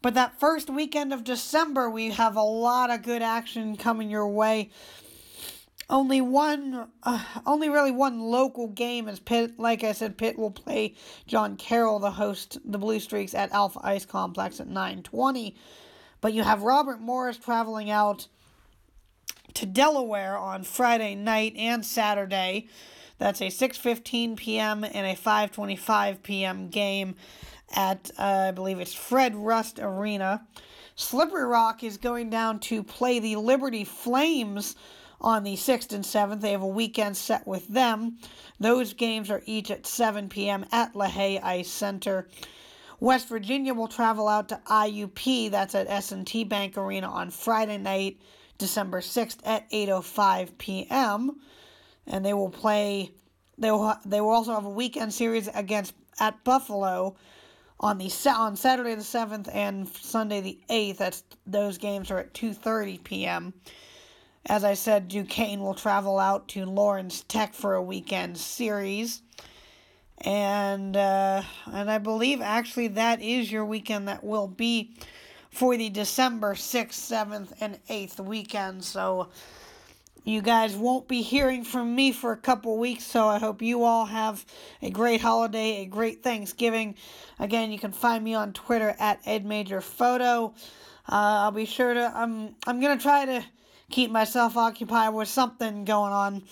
[0.01, 4.27] But that first weekend of December, we have a lot of good action coming your
[4.27, 4.69] way.
[5.89, 9.59] Only one, uh, only really one local game is Pitt.
[9.59, 10.95] Like I said, Pitt will play
[11.27, 15.55] John Carroll, the host, the Blue Streaks at Alpha Ice Complex at 9:20.
[16.19, 18.27] But you have Robert Morris traveling out
[19.53, 22.67] to Delaware on Friday night and Saturday.
[23.23, 24.83] That's a 6:15 p.m.
[24.83, 26.67] and a 5:25 p.m.
[26.67, 27.15] game
[27.73, 30.45] at, uh, I believe it's Fred Rust Arena.
[30.97, 34.75] Slippery Rock is going down to play the Liberty Flames
[35.21, 36.41] on the 6th and 7th.
[36.41, 38.17] They have a weekend set with them.
[38.59, 40.65] Those games are each at 7 p.m.
[40.73, 42.27] at LaHaye Ice Center.
[42.99, 45.49] West Virginia will travel out to IUP.
[45.49, 48.19] That's at S&T Bank Arena on Friday night,
[48.57, 51.39] December 6th at 8:05 p.m.
[52.07, 53.11] And they will play
[53.57, 57.15] they will they will also have a weekend series against at Buffalo
[57.79, 60.97] on the on Saturday the seventh and Sunday the eighth.
[60.97, 63.53] That's those games are at two thirty p.m.
[64.45, 69.21] As I said, Duquesne will travel out to Lawrence Tech for a weekend series,
[70.17, 74.95] and uh, and I believe actually that is your weekend that will be
[75.49, 78.83] for the December sixth, seventh, and eighth weekend.
[78.83, 79.29] So
[80.23, 83.83] you guys won't be hearing from me for a couple weeks, so I hope you
[83.83, 84.45] all have
[84.81, 86.95] a great holiday, a great Thanksgiving.
[87.39, 90.53] Again, you can find me on Twitter at EdMajorPhoto.
[91.09, 92.11] Uh, I'll be sure to.
[92.15, 92.55] I'm.
[92.65, 93.43] I'm gonna try to
[93.89, 96.43] keep myself occupied with something going on,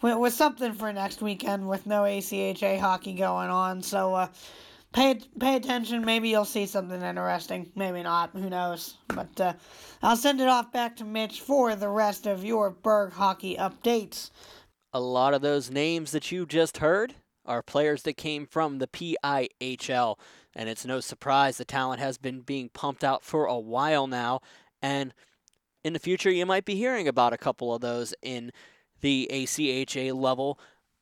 [0.00, 3.82] with, with something for next weekend with no ACHA hockey going on.
[3.82, 4.14] So.
[4.14, 4.28] Uh,
[4.96, 6.04] pay pay attention.
[6.04, 7.70] Maybe you'll see something interesting.
[7.76, 8.30] Maybe not.
[8.32, 8.96] Who knows?
[9.08, 9.52] But uh,
[10.02, 14.30] I'll send it off back to Mitch for the rest of your Burgh hockey updates.
[14.92, 18.88] A lot of those names that you just heard are players that came from the
[18.88, 20.18] PIHL,
[20.54, 24.40] and it's no surprise the talent has been being pumped out for a while now.
[24.80, 25.12] And
[25.84, 28.50] in the future, you might be hearing about a couple of those in
[29.02, 30.58] the ACHA level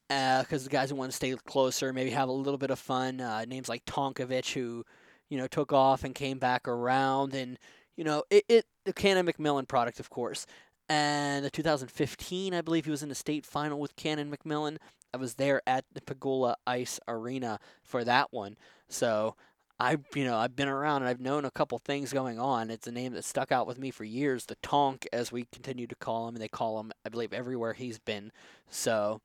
[0.08, 2.78] because uh, the guys who want to stay closer, maybe have a little bit of
[2.78, 3.20] fun.
[3.20, 4.84] Uh, names like Tonkovich, who
[5.28, 7.58] you know took off and came back around, and
[7.96, 10.46] you know it, it the Canon McMillan product, of course.
[10.88, 14.76] And the 2015, I believe he was in the state final with Canon McMillan.
[15.14, 18.56] I was there at the Pegula Ice Arena for that one.
[18.88, 19.34] So
[19.80, 22.70] I, you know, I've been around and I've known a couple things going on.
[22.70, 24.44] It's a name that stuck out with me for years.
[24.44, 27.72] The Tonk, as we continue to call him, and they call him, I believe, everywhere
[27.72, 28.30] he's been.
[28.68, 29.20] So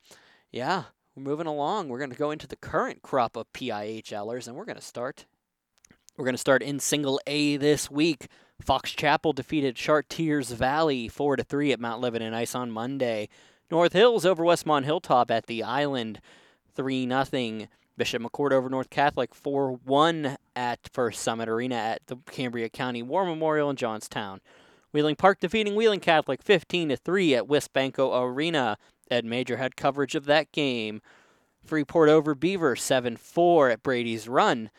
[0.51, 0.83] yeah,
[1.15, 1.89] we're moving along.
[1.89, 5.25] We're going to go into the current crop of PIHLers, and we're going to start.
[6.17, 8.27] We're going to start in Single A this week.
[8.61, 13.29] Fox Chapel defeated Chartiers Valley 4 to 3 at Mount Lebanon Ice on Monday.
[13.71, 16.19] North Hills over Westmont Hilltop at the Island
[16.75, 17.69] 3 nothing.
[17.95, 23.03] Bishop McCort over North Catholic 4 1 at First Summit Arena at the Cambria County
[23.03, 24.41] War Memorial in Johnstown.
[24.91, 28.77] Wheeling Park defeating Wheeling Catholic 15 to 3 at WesBanco Arena.
[29.09, 31.01] Ed Major had coverage of that game.
[31.63, 34.69] Freeport over Beaver 7 4 at Brady's Run.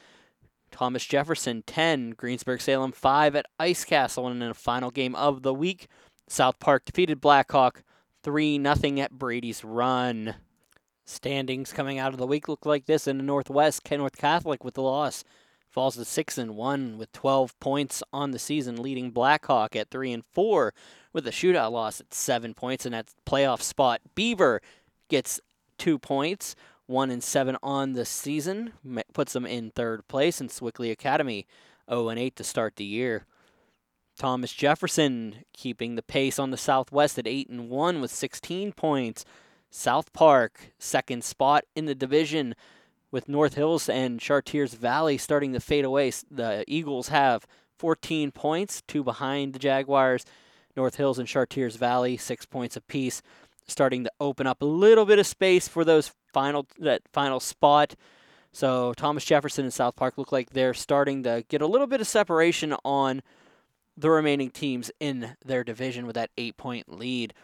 [0.70, 4.28] Thomas Jefferson 10, Greensburg Salem 5 at Ice Castle.
[4.28, 5.88] And in the final game of the week,
[6.28, 7.82] South Park defeated Blackhawk
[8.22, 10.36] 3 0 at Brady's Run.
[11.04, 13.82] Standings coming out of the week look like this in the Northwest.
[13.82, 15.24] Kenworth Catholic with the loss
[15.70, 20.12] falls to 6 and 1 with 12 points on the season, leading Blackhawk at 3
[20.12, 20.74] and 4
[21.12, 24.00] with a shootout loss at 7 points in that playoff spot.
[24.14, 24.60] Beaver
[25.08, 25.40] gets
[25.78, 26.56] 2 points,
[26.86, 28.72] 1 and 7 on the season,
[29.12, 31.46] puts them in third place, and Sewickley Academy
[31.88, 33.26] 0 and 8 to start the year.
[34.16, 39.24] Thomas Jefferson keeping the pace on the Southwest at 8 and 1 with 16 points.
[39.70, 42.54] South Park, second spot in the division
[43.10, 46.12] with North Hills and Chartiers Valley starting to fade away.
[46.30, 47.46] The Eagles have
[47.78, 50.24] 14 points, two behind the Jaguars.
[50.76, 53.22] North Hills and Chartiers Valley, six points apiece,
[53.66, 57.96] starting to open up a little bit of space for those final that final spot.
[58.52, 62.00] So Thomas Jefferson and South Park look like they're starting to get a little bit
[62.00, 63.22] of separation on
[63.96, 67.34] the remaining teams in their division with that eight point lead.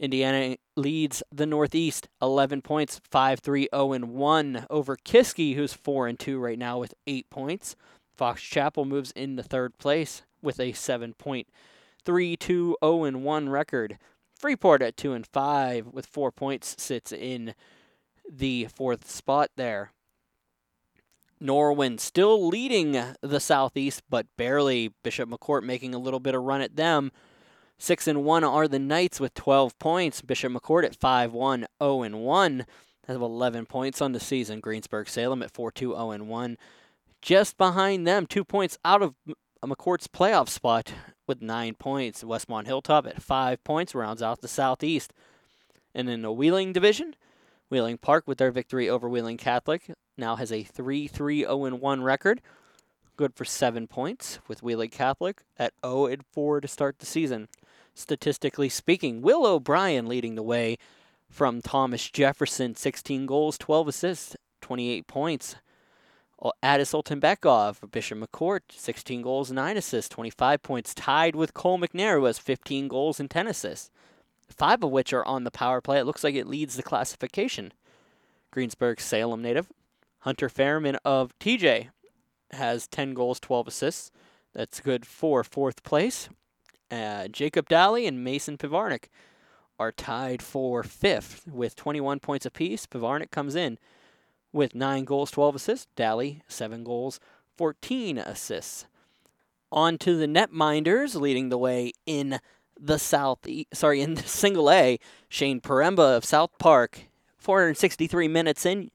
[0.00, 6.18] Indiana leads the Northeast 11 points, 5 3 0 1 over Kiski, who's 4 and
[6.18, 7.76] 2 right now with 8 points.
[8.16, 13.98] Fox Chapel moves into third place with a 7.3 2 0 1 record.
[14.38, 17.54] Freeport at 2 and 5 with 4 points sits in
[18.30, 19.92] the fourth spot there.
[21.40, 24.92] Norwin still leading the Southeast, but barely.
[25.02, 27.12] Bishop McCort making a little bit of run at them.
[27.78, 30.22] Six and one are the Knights with 12 points.
[30.22, 32.66] Bishop McCort at 5 1, 0 and 1.
[33.08, 34.60] Have 11 points on the season.
[34.60, 36.56] Greensburg Salem at 4 2, 0 and 1.
[37.20, 39.14] Just behind them, two points out of
[39.64, 40.92] McCort's playoff spot
[41.26, 42.22] with nine points.
[42.22, 45.12] Westmont Hilltop at five points rounds out the Southeast.
[45.94, 47.14] And in the Wheeling division,
[47.70, 52.02] Wheeling Park with their victory over Wheeling Catholic now has a 3 3 0 1
[52.02, 52.40] record.
[53.16, 57.48] Good for seven points with Wheeling Catholic at 0 and 4 to start the season.
[57.94, 60.78] Statistically speaking, Will O'Brien leading the way
[61.30, 65.54] from Thomas Jefferson, 16 goals, 12 assists, 28 points.
[66.60, 72.24] Addis Oltenbekov, Bishop McCort, 16 goals, 9 assists, 25 points, tied with Cole McNair, who
[72.24, 73.90] has 15 goals and 10 assists,
[74.48, 76.00] five of which are on the power play.
[76.00, 77.72] It looks like it leads the classification.
[78.50, 79.68] Greensburg Salem native
[80.18, 81.90] Hunter Fairman of TJ
[82.54, 84.10] has 10 goals, 12 assists.
[84.52, 86.28] That's good for fourth place.
[86.90, 89.04] Uh, Jacob Daly and Mason Pivarnik
[89.78, 92.86] are tied for fifth with 21 points apiece.
[92.86, 93.78] Pivarnik comes in
[94.52, 95.86] with 9 goals, 12 assists.
[95.96, 97.18] Daly, 7 goals,
[97.56, 98.86] 14 assists.
[99.72, 102.38] On to the netminders, leading the way in
[102.78, 103.40] the South,
[103.72, 104.98] sorry, in the Single A.
[105.28, 108.90] Shane Peremba of South Park, 463 minutes in,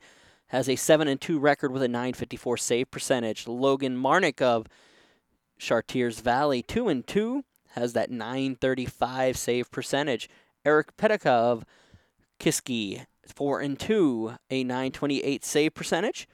[0.49, 3.47] has a 7 and 2 record with a 954 save percentage.
[3.47, 4.67] Logan Marnick of
[5.57, 10.29] Chartiers Valley, 2 and 2, has that 935 save percentage.
[10.65, 11.65] Eric Petica of
[12.39, 16.27] Kiski, 4 and 2, a 928 save percentage.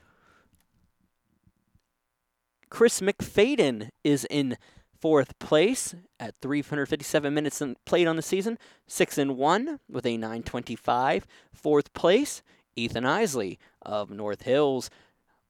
[2.70, 4.56] Chris McFadden is in
[5.00, 8.58] fourth place at 357 minutes played on the season,
[8.88, 11.26] 6 and 1 with a 925.
[11.52, 12.42] Fourth place,
[12.76, 14.90] Ethan Isley of North Hills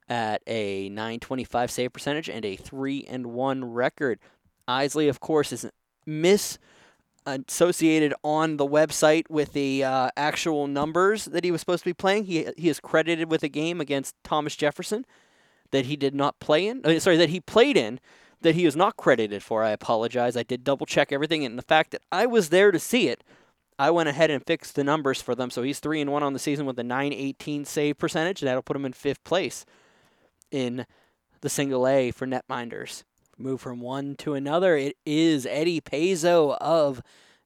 [0.09, 4.18] at a 925 save percentage and a 3 and 1 record.
[4.68, 5.68] Isley, of course, is
[6.07, 6.59] miss
[7.27, 11.95] associated on the website with the uh, actual numbers that he was supposed to be
[11.95, 12.24] playing.
[12.24, 15.05] He he is credited with a game against Thomas Jefferson
[15.72, 16.83] that he did not play in.
[16.85, 17.99] Uh, sorry, that he played in
[18.43, 19.64] that he is not credited for.
[19.64, 20.37] I apologize.
[20.37, 23.24] I did double check everything, and the fact that I was there to see it,
[23.79, 25.51] I went ahead and fixed the numbers for them.
[25.51, 28.41] So he's three and one on the season with a 918 save percentage.
[28.41, 29.64] That'll put him in fifth place
[30.51, 30.87] in
[31.41, 33.05] the single A for netminders
[33.39, 34.77] move from one to another.
[34.77, 37.03] It is Eddie Pazzo of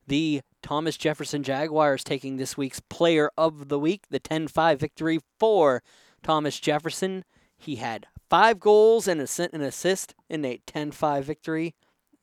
[0.06, 5.20] the Thomas Jefferson Jaguars taking this week's Player of the Week, the 10 5 victory
[5.38, 5.82] for
[6.22, 7.24] Thomas Jefferson.
[7.56, 11.74] He had five goals and an assist in a 10 5 victory.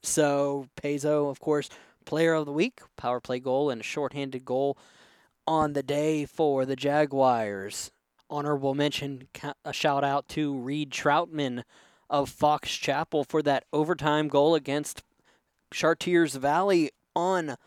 [0.03, 1.69] So, Pazzo, of course,
[2.07, 4.77] Player of the Week, power play goal, and a shorthanded goal
[5.45, 7.91] on the day for the Jaguars.
[8.29, 9.27] Honorable mention,
[9.65, 11.63] a shout out to Reed Troutman
[12.09, 15.03] of Fox Chapel for that overtime goal against
[15.73, 17.57] Chartiers Valley on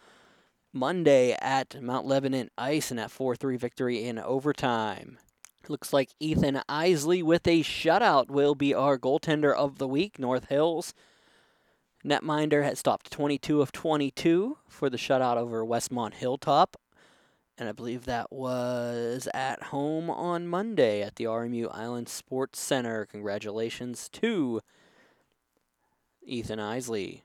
[0.73, 5.19] Monday at Mount Lebanon Ice in that 4 3 victory in overtime.
[5.69, 10.19] Looks like Ethan Isley with a shutout will be our goaltender of the week.
[10.19, 10.95] North Hills
[12.05, 16.77] netminder has stopped 22 of 22 for the shutout over Westmont Hilltop
[17.61, 23.05] and I believe that was at home on Monday at the RMU Island Sports Center.
[23.05, 24.63] Congratulations to
[26.23, 27.23] Ethan Isley.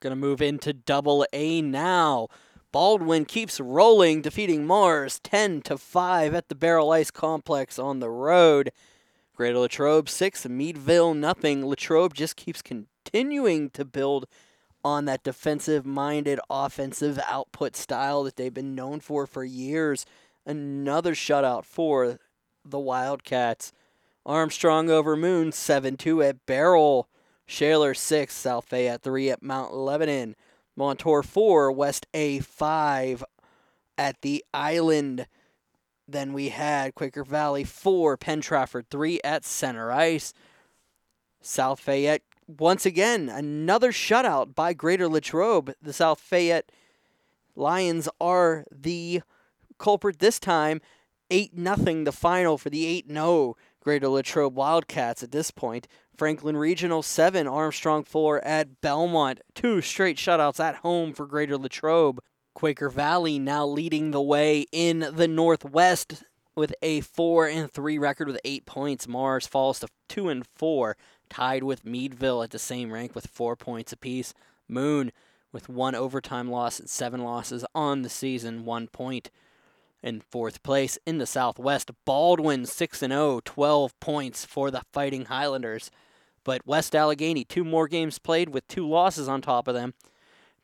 [0.00, 2.28] Gonna move into double A now.
[2.72, 8.10] Baldwin keeps rolling, defeating Mars 10 to 5 at the Baierl Ice Complex on the
[8.10, 8.72] road.
[9.34, 11.66] Greater Latrobe 6, Meadville nothing.
[11.66, 14.26] Latrobe just keeps continuing to build
[14.84, 20.06] on that defensive minded offensive output style that they've been known for for years.
[20.46, 22.20] Another shutout for
[22.64, 23.72] the Wildcats.
[24.24, 27.04] Armstrong over Moon 7 2 at Baierl.
[27.46, 30.36] Shaler 6, South Fayette 3 at Mount Lebanon.
[30.76, 33.24] Montour 4, West A 5
[33.98, 35.26] at the Island.
[36.06, 40.34] Then we had Quaker Valley 4, Penn Trafford 3 at Center Ice.
[41.40, 45.74] South Fayette, once again, another shutout by Greater Latrobe.
[45.80, 46.70] The South Fayette
[47.56, 49.22] Lions are the
[49.78, 50.80] culprit this time.
[51.30, 55.88] 8 0 the final for the 8 0 Greater Latrobe Wildcats at this point.
[56.16, 59.40] Franklin Regional 7, Armstrong 4 at Belmont.
[59.54, 62.20] Two straight shutouts at home for Greater Latrobe.
[62.54, 66.24] Quaker Valley now leading the way in the Northwest
[66.54, 69.08] with a 4 and 3 record with 8 points.
[69.08, 70.96] Mars falls to 2 and 4,
[71.28, 74.34] tied with Meadville at the same rank with 4 points apiece.
[74.68, 75.10] Moon
[75.52, 79.30] with one overtime loss and 7 losses on the season, 1 point
[80.04, 81.90] in fourth place in the Southwest.
[82.04, 85.90] Baldwin 6 and 0, 12 points for the Fighting Highlanders.
[86.44, 89.94] But West Allegheny, two more games played with two losses on top of them,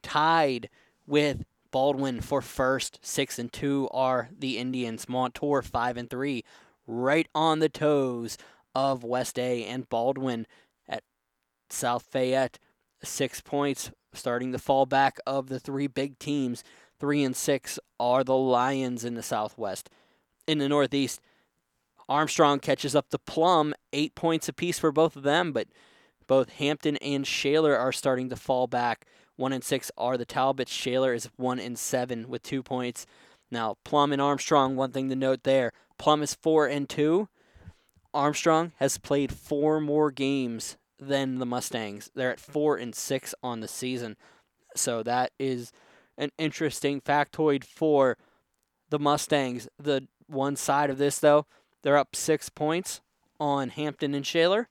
[0.02, 0.68] tied
[1.06, 2.98] with Baldwin for first.
[3.02, 5.08] 6 and 2 are the Indians.
[5.08, 6.44] Montour 5 and 3,
[6.86, 8.36] right on the toes
[8.74, 10.46] of West A and Baldwin
[10.88, 11.02] at
[11.68, 12.58] South Fayette.
[13.02, 16.64] 6 points starting the fallback of the three big teams
[17.00, 19.88] three and six are the Lions in the Southwest.
[20.46, 21.20] In the Northeast,
[22.08, 25.68] Armstrong catches up to Plum, eight points apiece for both of them, but
[26.26, 29.06] both Hampton and Shaler are starting to fall back.
[29.40, 30.70] One and six are the Talbots.
[30.70, 33.06] Shaler is one and seven with two points.
[33.50, 35.72] Now, Plum and Armstrong, one thing to note there.
[35.96, 37.26] Plum is four and two.
[38.12, 42.10] Armstrong has played four more games than the Mustangs.
[42.14, 44.18] They're at four and six on the season.
[44.76, 45.72] So that is
[46.18, 48.18] an interesting factoid for
[48.90, 49.68] the Mustangs.
[49.78, 51.46] The one side of this, though,
[51.80, 53.00] they're up six points
[53.40, 54.68] on Hampton and Shaler.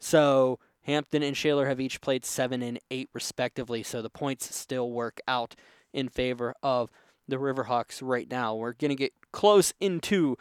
[0.00, 3.82] So Hampton and Shaler have each played seven and eight, respectively.
[3.82, 5.54] So the points still work out
[5.92, 6.90] in favor of
[7.28, 8.54] the Riverhawks right now.
[8.54, 10.36] We're going to get close into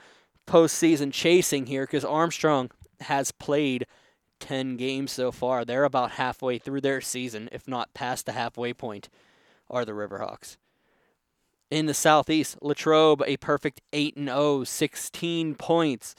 [0.47, 2.71] postseason chasing here because Armstrong
[3.01, 3.85] has played
[4.39, 5.63] 10 games so far.
[5.63, 9.09] They're about halfway through their season, if not past the halfway point
[9.69, 10.57] are the Riverhawks.
[11.69, 16.15] In the Southeast, Latrobe, a perfect 8 and 0, 16 points.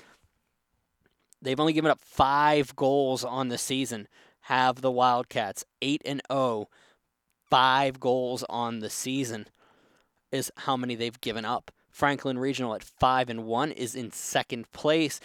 [1.43, 4.09] They've only given up five goals on the season.
[4.43, 6.69] Have the Wildcats 8 and 0,
[7.49, 9.47] five goals on the season
[10.33, 11.71] is how many they've given up.
[11.91, 15.21] Franklin Regional at 5 and 1 is in second place.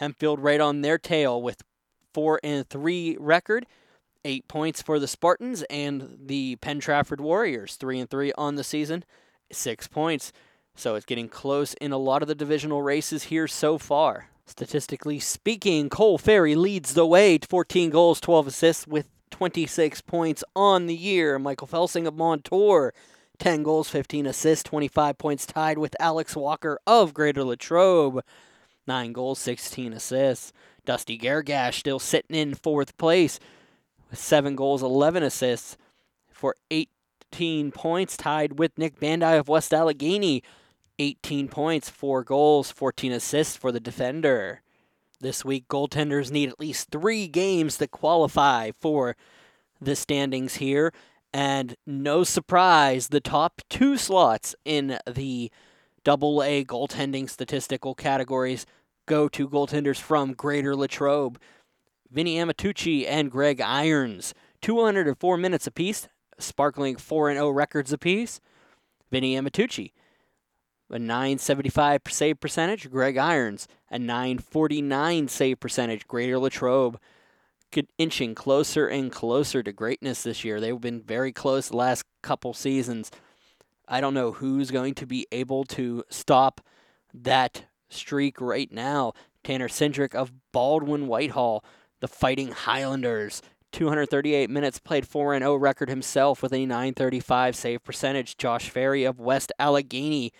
[0.00, 1.62] Hempfield right on their tail with
[2.12, 3.66] 4 and 3 record
[4.24, 8.64] eight points for the Spartans and the Penn Trafford Warriors, three and three on the
[8.64, 9.04] season,
[9.50, 10.32] six points.
[10.74, 14.28] So it's getting close in a lot of the divisional races here so far.
[14.52, 20.86] Statistically speaking, Cole Ferry leads the way, 14 goals, 12 assists with 26 points on
[20.86, 21.38] the year.
[21.38, 22.92] Michael Felsing of Montour,
[23.38, 28.22] 10 goals, 15 assists, 25 points tied with Alex Walker of Greater Latrobe,
[28.86, 30.52] 9 goals, 16 assists.
[30.84, 33.40] Dusty Gargash still sitting in fourth place
[34.10, 35.78] with seven goals, 11 assists
[36.30, 40.42] for 18 points, tied with Nick Bandai of West Allegheny.
[41.02, 44.62] 18 points, 4 goals, 14 assists for the defender.
[45.20, 49.16] This week, goaltenders need at least three games to qualify for
[49.80, 50.92] the standings here.
[51.32, 55.50] And no surprise, the top two slots in the
[56.04, 58.64] double A goaltending statistical categories
[59.06, 61.40] go to goaltenders from Greater Latrobe.
[62.10, 64.34] Vinny Amatucci and Greg Irons.
[64.60, 66.06] 204 minutes apiece,
[66.38, 68.40] sparkling 4 0 records apiece.
[69.10, 69.92] Vinny Amatucci,
[70.92, 72.90] a 975 save percentage.
[72.90, 76.06] Greg Irons, a 949 save percentage.
[76.06, 76.98] Greater Latrobe
[77.96, 80.60] inching closer and closer to greatness this year.
[80.60, 83.10] They've been very close the last couple seasons.
[83.88, 86.60] I don't know who's going to be able to stop
[87.14, 89.14] that streak right now.
[89.42, 91.64] Tanner Cindric of Baldwin Whitehall
[92.00, 93.42] the Fighting Highlanders.
[93.70, 98.36] 238 minutes played 4 0 record himself with a 935 save percentage.
[98.36, 100.32] Josh Ferry of West Allegheny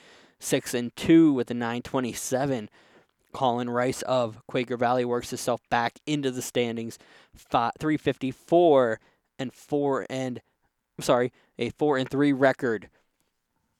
[0.42, 2.68] 6 and 2 with a 927.
[3.32, 6.98] Colin Rice of Quaker Valley works himself back into the standings
[7.34, 9.00] 354
[9.38, 10.40] and 4 and
[10.98, 12.88] I'm sorry, a four and three record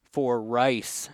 [0.02, 1.10] for Rice.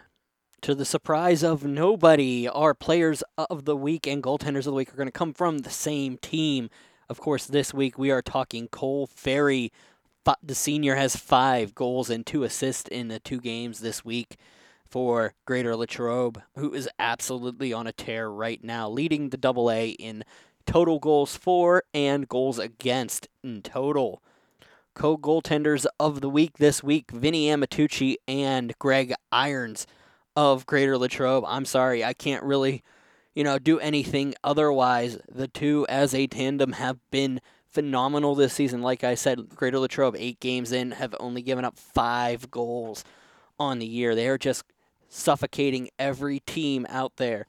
[0.63, 4.93] To the surprise of nobody, our players of the week and goaltenders of the week
[4.93, 6.71] are going to come from the same team.
[7.09, 9.73] Of course, this week we are talking Cole Ferry.
[10.43, 14.37] The senior has five goals and two assists in the two games this week
[14.89, 19.91] for Greater Latrobe, who is absolutely on a tear right now, leading the Double A
[19.91, 20.25] in
[20.67, 24.23] total goals for and goals against in total.
[24.95, 29.87] Co goaltenders of the week this week Vinny Amatucci and Greg Irons
[30.35, 31.45] of Greater Latrobe.
[31.47, 32.83] I'm sorry, I can't really,
[33.35, 35.19] you know, do anything otherwise.
[35.29, 38.83] The two as a tandem have been phenomenal this season.
[38.83, 43.05] Like I said, Greater Latrobe, eight games in, have only given up five goals
[43.59, 44.15] on the year.
[44.15, 44.65] They are just
[45.09, 47.47] suffocating every team out there.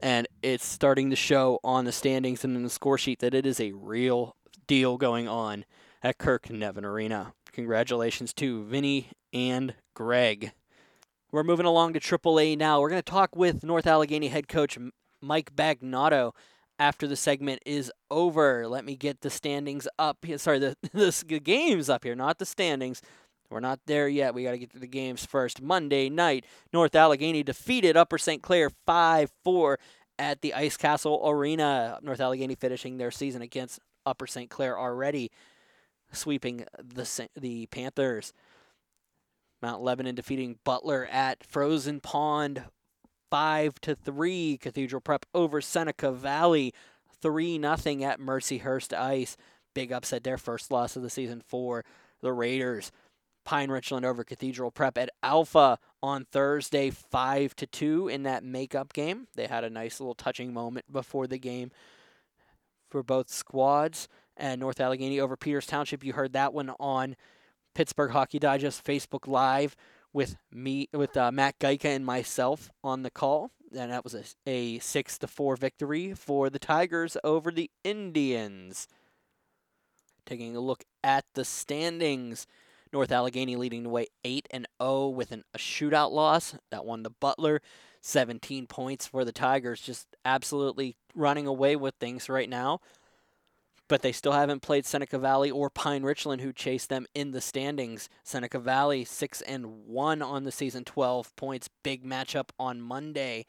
[0.00, 3.46] And it's starting to show on the standings and in the score sheet that it
[3.46, 4.36] is a real
[4.66, 5.64] deal going on
[6.02, 7.32] at Kirk Nevin Arena.
[7.52, 10.52] Congratulations to Vinny and Greg.
[11.32, 12.80] We're moving along to AAA now.
[12.80, 14.78] We're going to talk with North Allegheny head coach
[15.20, 16.32] Mike Bagnato
[16.78, 18.68] after the segment is over.
[18.68, 20.24] Let me get the standings up.
[20.36, 23.02] Sorry, the, the games up here, not the standings.
[23.50, 24.34] We're not there yet.
[24.34, 25.62] We got to get to the games first.
[25.62, 28.42] Monday night, North Allegheny defeated Upper St.
[28.42, 29.78] Clair 5 4
[30.18, 31.98] at the Ice Castle Arena.
[32.02, 34.50] North Allegheny finishing their season against Upper St.
[34.50, 35.30] Clair already,
[36.12, 38.32] sweeping the, the Panthers.
[39.62, 42.64] Mount Lebanon defeating Butler at Frozen Pond
[43.30, 44.58] 5 to 3.
[44.58, 46.72] Cathedral Prep over Seneca Valley
[47.22, 47.72] 3 0
[48.02, 49.36] at Mercyhurst Ice.
[49.74, 51.84] Big upset, their first loss of the season for
[52.20, 52.90] the Raiders.
[53.48, 58.92] Pine Richland over Cathedral Prep at Alpha on Thursday, five to two in that makeup
[58.92, 59.26] game.
[59.36, 61.70] They had a nice little touching moment before the game
[62.90, 64.06] for both squads.
[64.36, 66.04] And North Allegheny over Peters Township.
[66.04, 67.16] You heard that one on
[67.74, 69.74] Pittsburgh Hockey Digest Facebook Live
[70.12, 73.50] with me, with uh, Matt Geika and myself on the call.
[73.74, 78.88] And that was a, a six to four victory for the Tigers over the Indians.
[80.26, 82.46] Taking a look at the standings.
[82.92, 86.54] North Allegheny leading the way 8 and 0 with an, a shootout loss.
[86.70, 87.60] That one to Butler.
[88.00, 92.80] 17 points for the Tigers, just absolutely running away with things right now.
[93.88, 97.40] But they still haven't played Seneca Valley or Pine Richland, who chased them in the
[97.40, 98.08] standings.
[98.22, 101.70] Seneca Valley six and one on the season, 12 points.
[101.82, 103.46] Big matchup on Monday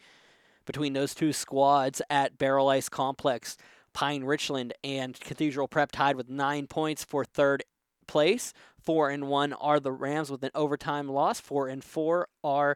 [0.65, 3.57] between those two squads at Baierl Ice Complex.
[3.91, 7.63] Pine Richland and Cathedral Prep tied with nine points for third
[8.09, 8.53] place.
[8.81, 11.39] Four and one are the Rams with an overtime loss.
[11.39, 12.75] Four and four are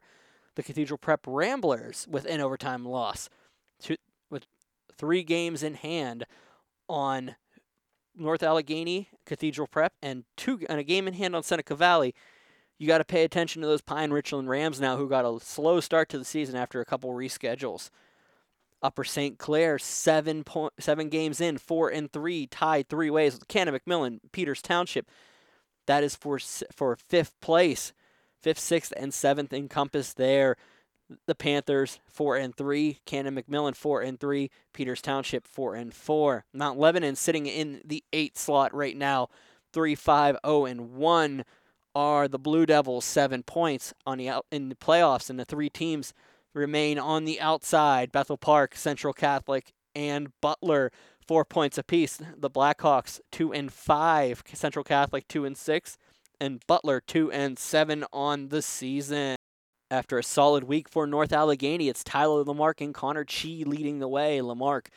[0.56, 3.30] the Cathedral Prep Ramblers with an overtime loss.
[3.82, 3.98] Two,
[4.30, 4.46] with
[4.96, 6.26] three games in hand
[6.88, 7.36] on
[8.16, 12.14] North Allegheny, Cathedral Prep, and two and a game in hand on Seneca Valley.
[12.78, 15.80] You got to pay attention to those Pine Richland Rams now, who got a slow
[15.80, 17.90] start to the season after a couple reschedules.
[18.84, 19.40] Upper St.
[19.40, 24.20] Clair, seven point, seven games in, four and three, tied three ways with Canon McMillan,
[24.34, 25.10] Peters Township.
[25.88, 26.38] That is for
[26.72, 27.94] for fifth place,
[28.42, 30.58] fifth, sixth, and seventh encompassed there.
[31.28, 36.46] The Panthers four and three, Canon McMillan four and three, Peters Township four and four.
[36.54, 39.30] Mount Lebanon sitting in the eighth slot right now,
[39.72, 41.46] three, five, zero, oh, and one
[41.96, 46.14] are the Blue Devils seven points on the in the playoffs, and the three teams
[46.54, 48.12] remain on the outside.
[48.12, 50.92] Bethel Park, Central Catholic, and Butler
[51.28, 52.22] four points apiece.
[52.38, 55.98] The Blackhawks two and five, Central Catholic two and six,
[56.40, 59.36] and Butler two and seven on the season.
[59.92, 64.08] After a solid week for North Allegheny, it's Tyler Lamarck and Connor Chi leading the
[64.08, 64.42] way.
[64.42, 64.90] Lamarck,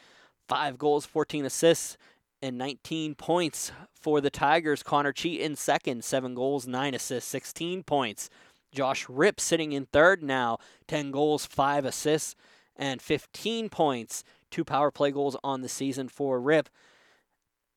[0.49, 1.99] five goals, 14 assists,
[2.41, 4.83] and 19 points for the Tigers.
[4.83, 8.31] Connor Chi in second, seven goals, nine assists, 16 points.
[8.77, 12.37] Josh Rip sitting in third now, 10 goals, five assists,
[12.77, 16.69] and 15 points two power play goals on the season for Rip.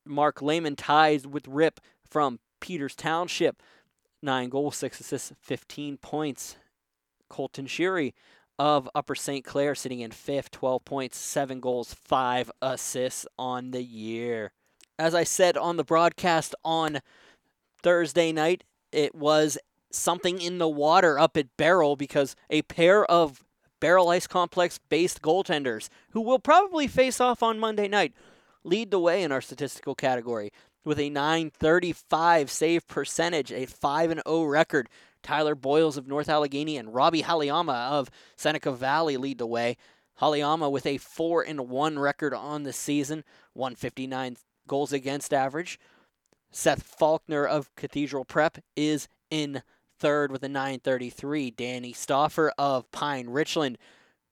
[0.06, 1.80] Mark Lehman ties with Rip
[2.10, 3.62] from Peters Township.
[4.22, 6.58] Nine goals, six assists, 15 points.
[7.30, 8.14] Colton Sheary
[8.58, 9.45] of Upper St.
[9.45, 14.52] Clair sitting in fifth, 12 points, seven goals, five assists on the year.
[14.97, 17.00] As I said on the broadcast on
[17.82, 19.58] Thursday night, it was
[19.92, 23.44] something in the water up at Baierl because a pair of
[23.82, 28.14] Baierl Ice Complex based goaltenders, who will probably face off on Monday night,
[28.64, 30.52] lead the way in our statistical category
[30.84, 34.90] with a 935 save percentage, a 5 0 record.
[35.22, 39.76] Tyler Boyles of North Allegheny and Robbie Haliyama of Seneca Valley lead the way.
[40.22, 43.24] Haliyama with a 4 1 record on the season,
[43.54, 44.38] 159
[44.68, 45.80] goals against average.
[46.52, 49.62] Seth Faulkner of Cathedral Prep is in
[50.00, 51.52] third with a 933.
[51.52, 53.78] Danny Stoffer of Pine Richland,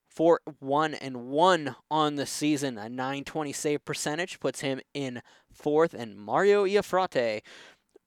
[0.08, 2.78] 4 1 and 1 on the season.
[2.78, 5.94] A 920 save percentage puts him in fourth.
[5.94, 7.42] And Mario Iafrate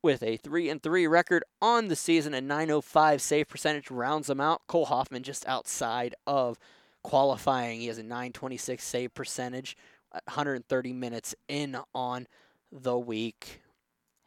[0.03, 2.35] with a 3 and 3 record on the season.
[2.35, 4.63] A 905 save percentage rounds him out.
[4.67, 6.59] Cole Hoffman just outside of
[7.03, 7.81] qualifying.
[7.81, 9.77] He has a 926 save percentage,
[10.11, 12.27] 130 minutes in on
[12.73, 13.61] the week.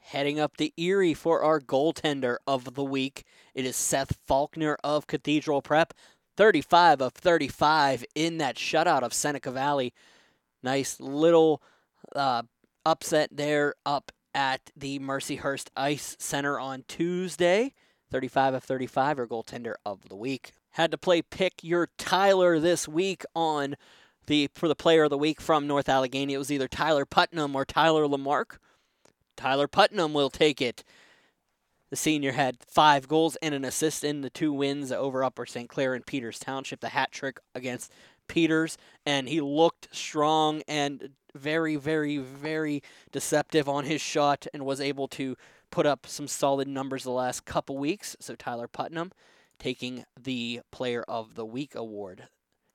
[0.08, 3.24] Heading up to Erie for our goaltender of the week,
[3.56, 5.94] it is Seth Faulkner of Cathedral Prep.
[6.36, 9.94] 35 of 35 in that shutout of Seneca Valley.
[10.62, 11.64] Nice little
[12.16, 12.44] uh,
[12.86, 17.74] upset there up at the Mercyhurst Ice Center on Tuesday.
[18.12, 20.52] 35 of 35, our goaltender of the week.
[20.72, 23.76] Had to play pick your Tyler this week on
[24.28, 26.34] the for the player of the week from North Allegheny.
[26.34, 28.60] It was either Tyler Putnam or Tyler Lamarck.
[29.36, 30.84] Tyler Putnam will take it.
[31.90, 35.70] The senior had five goals and an assist in the two wins over Upper St.
[35.70, 37.92] Clair and Peters Township, the hat trick against
[38.28, 42.82] Peters, and he looked strong and very, very, very
[43.12, 45.36] deceptive on his shot and was able to
[45.72, 48.16] put up some solid numbers the last couple weeks.
[48.20, 49.12] So Tyler Putnam
[49.60, 52.28] taking the Player of the Week award.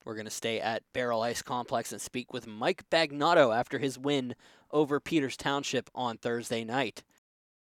[0.04, 3.98] We're going to stay at Baierl Ice Complex and speak with Mike Bagnato after his
[3.98, 4.34] win
[4.70, 7.02] over Peters Township on Thursday night.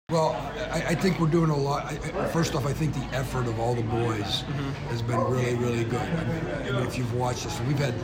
[0.09, 0.31] Well,
[0.71, 1.85] I, I, think we're doing a lot.
[1.85, 1.95] I,
[2.27, 4.69] first off, I think the effort of all the boys mm-hmm.
[4.89, 6.01] has been really, really good.
[6.01, 7.95] I mean, I mean, if you've watched us, we've had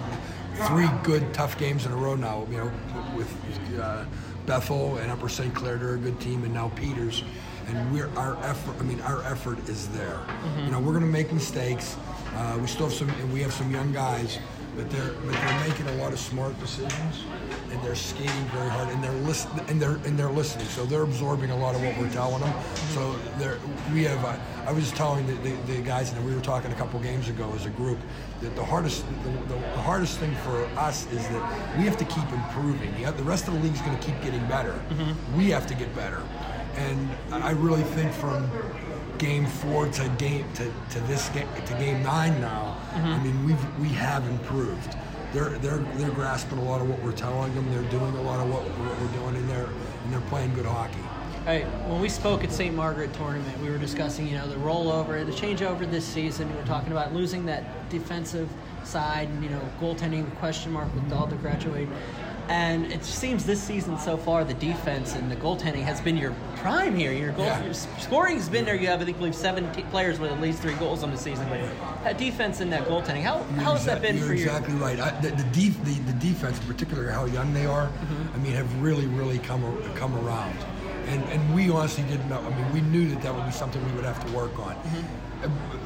[0.67, 2.47] three good, tough games in a row now.
[2.49, 2.71] You know,
[3.15, 4.05] with uh,
[4.45, 5.53] Bethel and Upper St.
[5.53, 7.23] Clair, they're a good team, and now Peters.
[7.67, 8.75] And we're our effort.
[8.79, 10.07] I mean, our effort is there.
[10.07, 10.65] Mm-hmm.
[10.65, 11.97] You know, we're going to make mistakes.
[12.33, 14.39] Uh, we still have some, we have some young guys
[14.79, 17.25] but they're but they're making a lot of smart decisions
[17.69, 20.65] and they're skating very hard and they're listening and they're and they're listening.
[20.67, 22.53] So they're absorbing a lot of what we're telling them.
[22.93, 23.13] So
[23.93, 26.75] we have uh, I was telling the, the, the, guys and we were talking a
[26.75, 27.97] couple games ago as a group
[28.41, 32.05] that the hardest the, the, the hardest thing for us is that we have to
[32.05, 32.93] keep improving.
[33.03, 34.79] The, the rest of the league's going to keep getting better.
[34.91, 35.37] Mm-hmm.
[35.37, 36.23] we have to get better.
[36.75, 38.49] And I really think from
[39.19, 42.77] game four to game to, to this game to game nine now.
[42.93, 43.07] Mm-hmm.
[43.07, 44.95] I mean, we've we have improved.
[45.33, 47.69] They're they're they're grasping a lot of what we're telling them.
[47.71, 50.65] They're doing a lot of what, what we're doing, and they're and they're playing good
[50.65, 51.03] hockey.
[51.45, 52.75] Hey, when we spoke at St.
[52.75, 56.49] Margaret tournament, we were discussing, you know, the rollover, the changeover this season.
[56.49, 58.49] We were talking about losing that defensive
[58.83, 61.93] side, and you know, goaltending question mark with Dalton graduating.
[62.49, 66.33] And it seems this season so far, the defense and the goaltending has been your
[66.55, 67.13] prime here.
[67.13, 67.71] Your goal yeah.
[67.71, 68.73] scoring's been there.
[68.73, 71.17] You have, I think, believe seven t- players with at least three goals on the
[71.17, 71.47] season.
[71.47, 71.59] But
[72.03, 74.45] that defense and that goaltending, how, how has that been you're for you?
[74.45, 74.99] exactly right.
[74.99, 78.33] I, the, the, def, the, the defense, in particular, how young they are, mm-hmm.
[78.33, 79.61] I mean, have really, really come
[79.93, 80.57] come around.
[81.05, 82.39] And, and we honestly didn't know.
[82.39, 84.73] I mean, we knew that that would be something we would have to work on.
[84.73, 85.78] Mm-hmm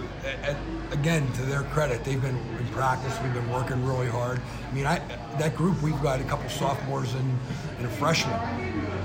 [0.92, 3.18] again, to their credit, they've been in practice.
[3.22, 4.42] We've been working really hard.
[4.70, 5.00] I mean, I,
[5.40, 7.40] that group, we've got a couple sophomores and,
[7.78, 8.40] and a freshman,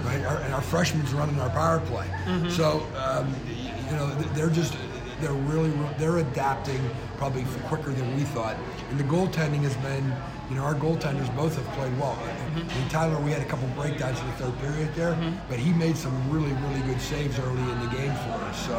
[0.05, 0.25] right?
[0.25, 2.07] Our, and our freshmen's running our power play.
[2.25, 2.51] Mm-hmm.
[2.51, 3.35] So, um,
[3.91, 4.77] you know, they're just
[5.21, 6.81] they're really they're adapting
[7.16, 8.57] probably quicker than we thought.
[8.91, 10.14] And the goaltending has been,
[10.49, 12.14] you know, our goaltenders both have played well.
[12.14, 12.71] Mm-hmm.
[12.71, 15.37] And Tyler, we had a couple breakdowns in the third period there, mm-hmm.
[15.49, 18.66] but he made some really really good saves early in the game for us.
[18.66, 18.79] So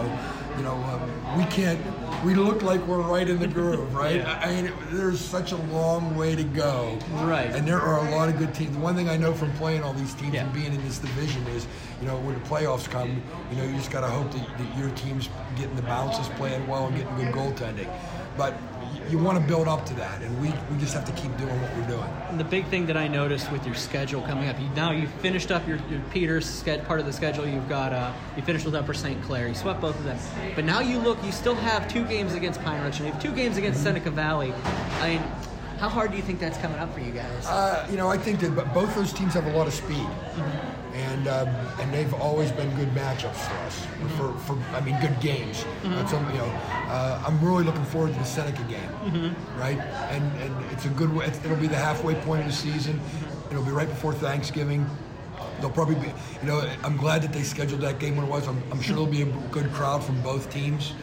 [0.57, 1.79] you know, um, we can't.
[2.23, 4.17] We look like we're right in the groove, right?
[4.17, 4.41] yeah.
[4.43, 7.49] I mean, there's such a long way to go, right?
[7.51, 8.75] And there are a lot of good teams.
[8.75, 10.43] The one thing I know from playing all these teams yeah.
[10.43, 11.65] and being in this division is,
[12.01, 14.77] you know, when the playoffs come, you know, you just got to hope that, that
[14.77, 17.89] your team's getting the bounces, playing well, and getting good goaltending.
[18.37, 18.53] But
[19.09, 21.61] you want to build up to that, and we, we just have to keep doing
[21.61, 22.09] what we're doing.
[22.29, 25.07] And the big thing that I noticed with your schedule coming up, you, now you
[25.07, 27.47] finished up your, your Peters part of the schedule.
[27.47, 29.21] You've got uh, you finished with Upper St.
[29.23, 29.47] Clair.
[29.47, 30.17] You swept both of them,
[30.55, 33.21] but now you look, you still have two games against Pine Ridge, and you have
[33.21, 33.79] two games against.
[33.79, 34.53] Seneca Valley.
[34.99, 35.23] I mean,
[35.79, 37.45] how hard do you think that's coming up for you guys?
[37.45, 39.97] Uh, you know, I think that both those teams have a lot of speed.
[39.97, 41.47] Mm-hmm and um,
[41.79, 43.85] and they've always been good matchups for us.
[44.17, 45.63] For, for I mean, good games.
[45.83, 46.31] Mm-hmm.
[46.33, 46.51] You know,
[46.89, 49.59] uh, I'm really looking forward to the Seneca game, mm-hmm.
[49.59, 49.77] right?
[50.11, 51.15] And and it's a good.
[51.45, 52.99] It'll be the halfway point of the season.
[53.49, 54.85] It'll be right before Thanksgiving.
[55.59, 58.47] They'll probably be, you know, I'm glad that they scheduled that game when it was.
[58.47, 60.93] I'm, I'm sure there'll be a good crowd from both teams,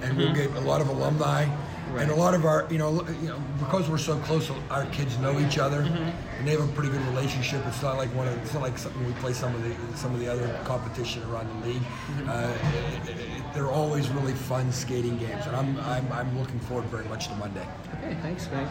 [0.00, 0.18] and mm-hmm.
[0.18, 1.46] we'll get a lot of alumni
[1.90, 2.02] Right.
[2.02, 5.16] And a lot of our, you know, you know, because we're so close, our kids
[5.18, 6.38] know each other, mm-hmm.
[6.38, 7.64] and they have a pretty good relationship.
[7.66, 10.12] It's not like one of, it's not like something we play some of the some
[10.12, 11.82] of the other competition around the league.
[11.82, 12.28] Mm-hmm.
[12.28, 17.28] Uh, they're always really fun skating games, and I'm, I'm I'm looking forward very much
[17.28, 17.66] to Monday.
[17.98, 18.66] Okay, thanks, Greg.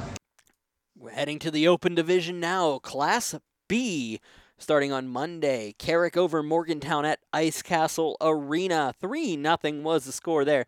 [0.98, 3.36] We're heading to the Open Division now, Class
[3.68, 4.20] B.
[4.58, 5.76] starting on Monday.
[5.78, 8.94] Carrick over Morgantown at Ice Castle Arena.
[9.00, 10.66] 3 nothing was the score there.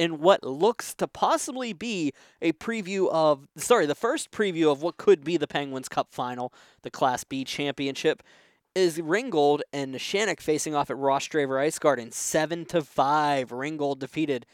[0.00, 4.96] In what looks to possibly be a preview of, sorry, the first preview of what
[4.96, 8.22] could be the Penguins Cup final, the Class B championship,
[8.74, 12.12] is Ringgold and Neshannock facing off at Rostraver Ice Garden.
[12.12, 13.52] 7 to 5.
[13.52, 14.46] Ringgold defeated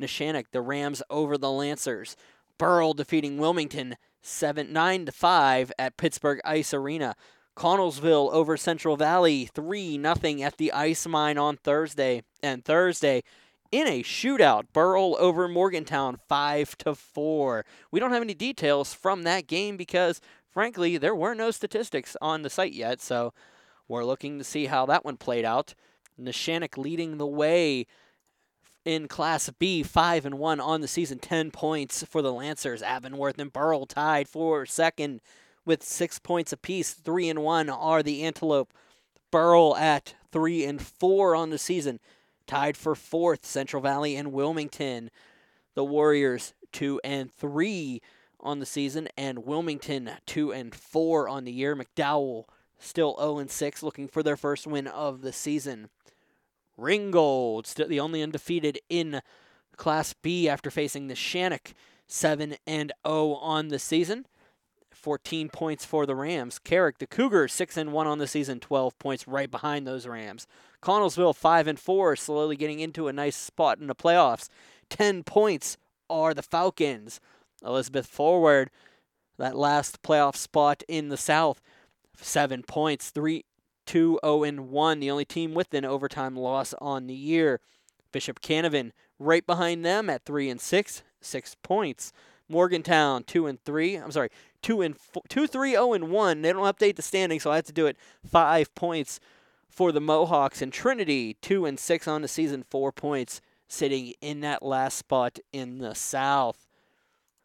[0.00, 2.16] Neshannock, the Rams over the Lancers.
[2.56, 7.14] Burrell defeating Wilmington 7 9 to 5 at Pittsburgh Ice Arena.
[7.58, 12.22] Connellsville over Central Valley 3 0 at the Ice Mine on Thursday.
[12.42, 13.22] And Thursday
[13.74, 17.66] in a shootout, Burrell over Morgantown 5 to 4.
[17.90, 22.42] We don't have any details from that game because frankly, there were no statistics on
[22.42, 23.32] the site yet, so
[23.88, 25.74] we're looking to see how that one played out.
[26.16, 27.88] Neshannock leading the way
[28.84, 32.80] in Class B, 5 and 1 on the season, 10 points for the Lancers.
[32.80, 35.20] Avonworth and Burrell tied for second
[35.66, 36.92] with 6 points apiece.
[36.92, 38.72] 3 and 1 are the Antelope.
[39.32, 41.98] Burrell at 3 and 4 on the season,
[42.46, 43.44] tied for fourth.
[43.44, 45.10] Central Valley and Wilmington.
[45.74, 48.00] The Warriors 2 and 3
[48.40, 51.74] on the season, and Wilmington 2 and 4 on the year.
[51.74, 52.44] McDowell
[52.78, 55.88] still 0 and 6, looking for their first win of the season.
[56.76, 59.20] Ringgold, still the only undefeated in
[59.76, 61.72] Class B after facing Neshannock,
[62.06, 64.26] 7 and 0 on the season.
[65.04, 66.58] 14 points for the Rams.
[66.58, 70.46] Carrick, the Cougars, 6 and 1 on the season, 12 points right behind those Rams.
[70.82, 74.48] Connellsville, 5 and 4, slowly getting into a nice spot in the playoffs.
[74.88, 75.76] 10 points
[76.08, 77.20] are the Falcons.
[77.62, 78.70] Elizabeth Forward,
[79.36, 81.60] that last playoff spot in the South,
[82.16, 83.44] 7 points, 3
[83.84, 87.60] 2 0 and 1, the only team with an overtime loss on the year.
[88.10, 92.10] Bishop Canevin right behind them at 3 and 6, 6 points.
[92.48, 93.96] Morgantown 2 and 3.
[93.96, 94.30] I'm sorry,
[94.62, 96.42] 2 and 4, 2 3 0 and 1.
[96.42, 97.96] They don't update the standings, so I have to do it.
[98.26, 99.20] 5 points
[99.68, 104.40] for the Mohawks and Trinity 2 and 6 on the season, 4 points sitting in
[104.40, 106.66] that last spot in the South.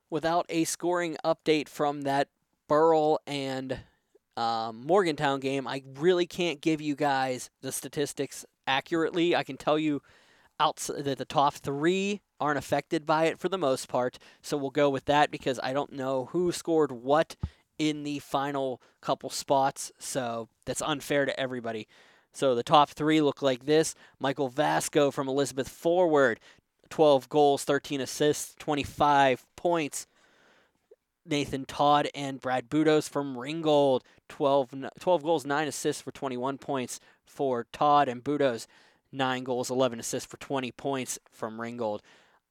[0.10, 2.28] Without a scoring update from that
[2.68, 3.80] Burrell and
[4.38, 9.36] um, Morgantown game, I really can't give you guys the statistics accurately.
[9.36, 10.02] I can tell you
[10.60, 14.20] outside that the top three aren't affected by it for the most part.
[14.41, 17.36] So we'll go with that because I don't know who scored what
[17.78, 19.91] in the final couple spots.
[19.99, 21.88] So that's unfair to everybody.
[22.32, 26.39] So the top three look like this Michael Vasco from Elizabeth Forward,
[26.89, 30.07] 12 goals, 13 assists, 25 points.
[31.26, 36.99] Nathan Todd and Brad Budos from Ringgold, 12, 12 goals, 9 assists for 21 points
[37.26, 38.66] for Todd and Budos,
[39.12, 42.01] 9 goals, 11 assists for 20 points from Ringgold.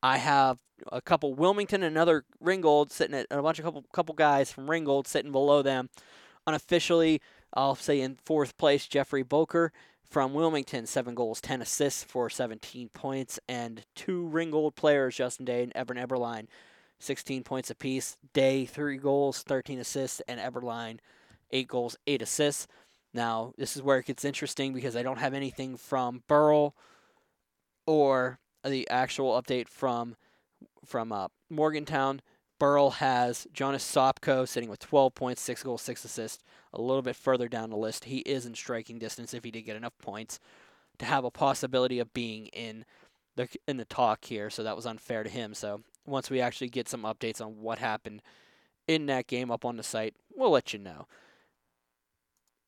[0.03, 0.59] I have
[0.93, 5.09] a couple Wilmington another Ringgold sitting at a bunch of couple couple guys from Ringgold
[5.09, 5.91] sitting below them.
[6.47, 7.21] Unofficially,
[7.53, 9.73] I'll say in fourth place, Jeffrey Boker
[10.09, 15.63] from Wilmington, seven goals, ten assists for 17 points, and two Ringgold players, Justin Day
[15.63, 16.47] and Evan Eberline,
[17.01, 18.17] 16 points apiece.
[18.33, 20.99] Day, three goals, 13 assists, and Eberline,
[21.51, 22.67] eight goals, eight assists.
[23.15, 26.77] Now, this is where it gets interesting because I don't have anything from Burrell
[27.87, 30.17] or the actual update from
[30.85, 32.21] from uh, Morgantown.
[32.59, 36.43] Burrell has Jonas Sopko sitting with 12 points, 6 goals, 6 assists.
[36.73, 39.63] A little bit further down the list, he is in striking distance if he did
[39.63, 40.41] get enough points
[40.99, 42.85] to have a possibility of being in
[43.37, 44.51] the in the talk here.
[44.51, 45.55] So that was unfair to him.
[45.55, 48.21] So once we actually get some updates on what happened
[48.87, 51.07] in that game up on the site, we'll let you know.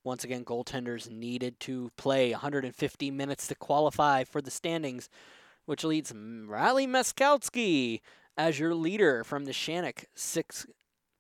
[0.03, 5.11] Once again, goaltenders needed to play 150 minutes to qualify for the standings,
[5.67, 8.01] which leads Riley Meskowski
[8.37, 10.05] as your leader from Neshannock.
[10.15, 10.67] Six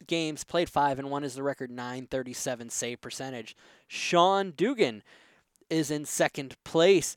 [0.07, 3.55] games played, five and one is the record, 937 save percentage.
[3.87, 5.03] Sean Dugan
[5.69, 7.17] is in second place.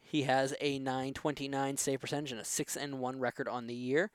[0.00, 4.10] He has a 929 save percentage and a 6 and 1 record on the year.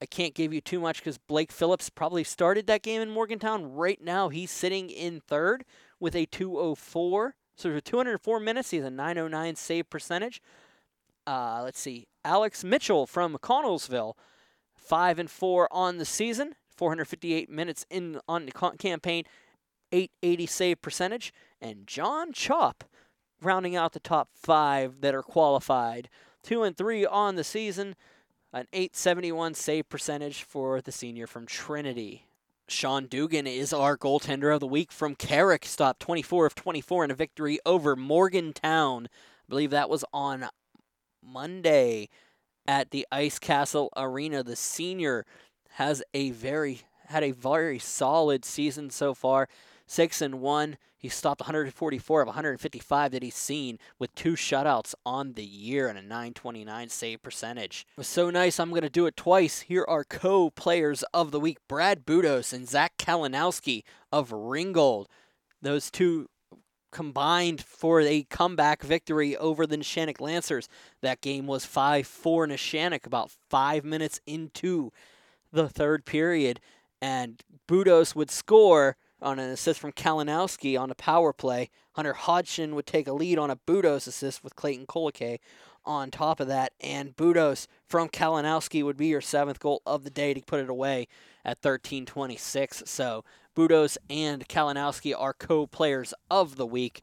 [0.00, 3.72] I can't give you too much because Blake Phillips probably started that game in Morgantown.
[3.72, 5.64] Right now, he's sitting in third
[6.00, 7.34] with a 204.
[7.56, 10.40] So for 204 minutes, he has a 909 save percentage.
[11.26, 12.06] Uh, let's see.
[12.24, 14.14] Alex Mitchell from Connellsville,
[14.76, 19.24] 5 and 4 on the season, 458 minutes in on the campaign,
[19.92, 21.32] 880 save percentage.
[21.60, 22.84] And John Chop
[23.42, 26.08] rounding out the top five that are qualified.
[26.42, 27.94] Two and three on the season,
[28.52, 32.27] an 871 save percentage for the senior from Trinity.
[32.70, 35.64] Sean Dugan is our goaltender of the week from Carrick.
[35.64, 39.06] Stopped 24 of 24 in a victory over Morgantown.
[39.06, 40.48] I believe that was on
[41.24, 42.10] Monday
[42.66, 44.42] at the Ice Castle Arena.
[44.42, 45.24] The senior
[45.72, 49.48] has a very had a very solid season so far.
[49.88, 50.78] Six and one.
[50.96, 55.96] He stopped 144 of 155 that he's seen with two shutouts on the year and
[55.96, 57.86] a 929 save percentage.
[57.92, 58.58] It was so nice.
[58.58, 59.60] I'm going to do it twice.
[59.60, 63.82] Here are co-players of the week: Brad Budos and Zach Kalinowski
[64.12, 65.08] of Ringgold.
[65.62, 66.28] Those two
[66.90, 70.68] combined for a comeback victory over the Neshannock Lancers.
[71.02, 74.92] That game was 5 4 Neshannock about five minutes into
[75.52, 76.60] the third period.
[77.00, 81.70] And Budos would score on an assist from Kalinowski on a power play.
[81.92, 85.38] Hunter Hodgson would take a lead on a Budos assist with Clayton Kolake
[85.84, 86.72] on top of that.
[86.80, 90.70] And Budos from Kalinowski would be your seventh goal of the day to put it
[90.70, 91.08] away
[91.44, 92.82] at 13:26.
[92.86, 93.24] So
[93.56, 97.02] Budos and Kalinowski are co-players of the week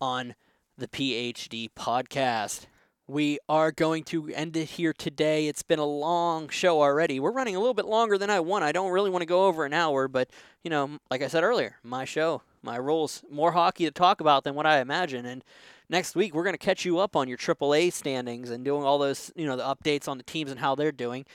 [0.00, 0.34] on
[0.76, 2.66] the PHD podcast.
[3.06, 5.46] We are going to end it here today.
[5.46, 7.20] It's been a long show already.
[7.20, 8.64] We're running a little bit longer than I want.
[8.64, 10.30] I don't really want to go over an hour, but
[10.62, 14.44] you know, like I said earlier, my show, my rules, more hockey to talk about
[14.44, 15.26] than what I imagine.
[15.26, 15.44] And
[15.90, 18.98] next week we're going to catch you up on your AAA standings and doing all
[18.98, 21.26] those, you know, the updates on the teams and how they're doing.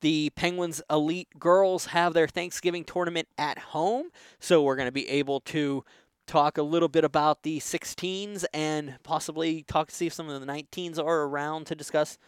[0.00, 5.08] The Penguins Elite Girls have their Thanksgiving tournament at home, so we're going to be
[5.10, 5.84] able to
[6.28, 10.40] talk a little bit about the 16s and possibly talk to see if some of
[10.40, 12.18] the 19s are around to discuss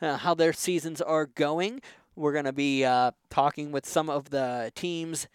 [0.00, 1.82] uh, how their seasons are going.
[2.16, 5.26] We're going to be uh, talking with some of the teams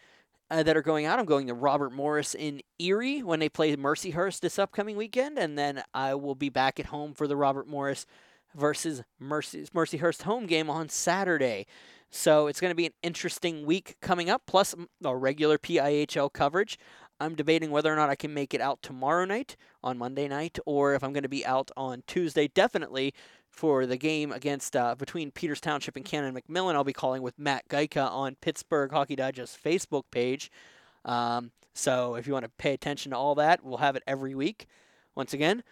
[0.49, 1.19] uh, that are going out.
[1.19, 5.57] I'm going to Robert Morris in Erie when they play Mercyhurst this upcoming weekend, and
[5.57, 8.05] then I will be back at home for the Robert Morris
[8.55, 11.67] versus Mercy, Mercyhurst home game on Saturday.
[12.11, 14.73] So it's going to be an interesting week coming up, plus
[15.03, 16.79] our regular PIHL coverage.
[17.19, 20.59] I'm debating whether or not I can make it out tomorrow night on Monday night,
[20.65, 22.47] or if I'm going to be out on Tuesday.
[22.47, 23.13] Definitely
[23.49, 26.75] for the game against uh, between Peters Township and Canon McMillan.
[26.75, 30.51] I'll be calling with Matt Geika on Pittsburgh Hockey Digest Facebook page.
[31.05, 34.35] Um, so if you want to pay attention to all that, we'll have it every
[34.35, 34.67] week.
[35.15, 35.63] Once again,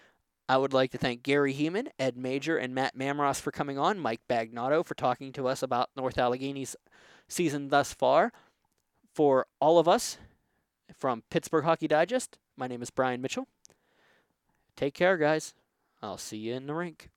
[0.48, 4.00] I would like to thank Gary Heeman, Ed Major, and Matt Mamros for coming on,
[4.00, 6.76] Mike Bagnato for talking to us about North Allegheny's
[7.28, 8.32] season thus far.
[9.14, 10.18] For all of us,
[10.98, 13.48] from Pittsburgh Hockey Digest, my name is Brian Mitchell.
[14.76, 15.54] Take care, guys.
[16.02, 17.10] I'll see you in the rink.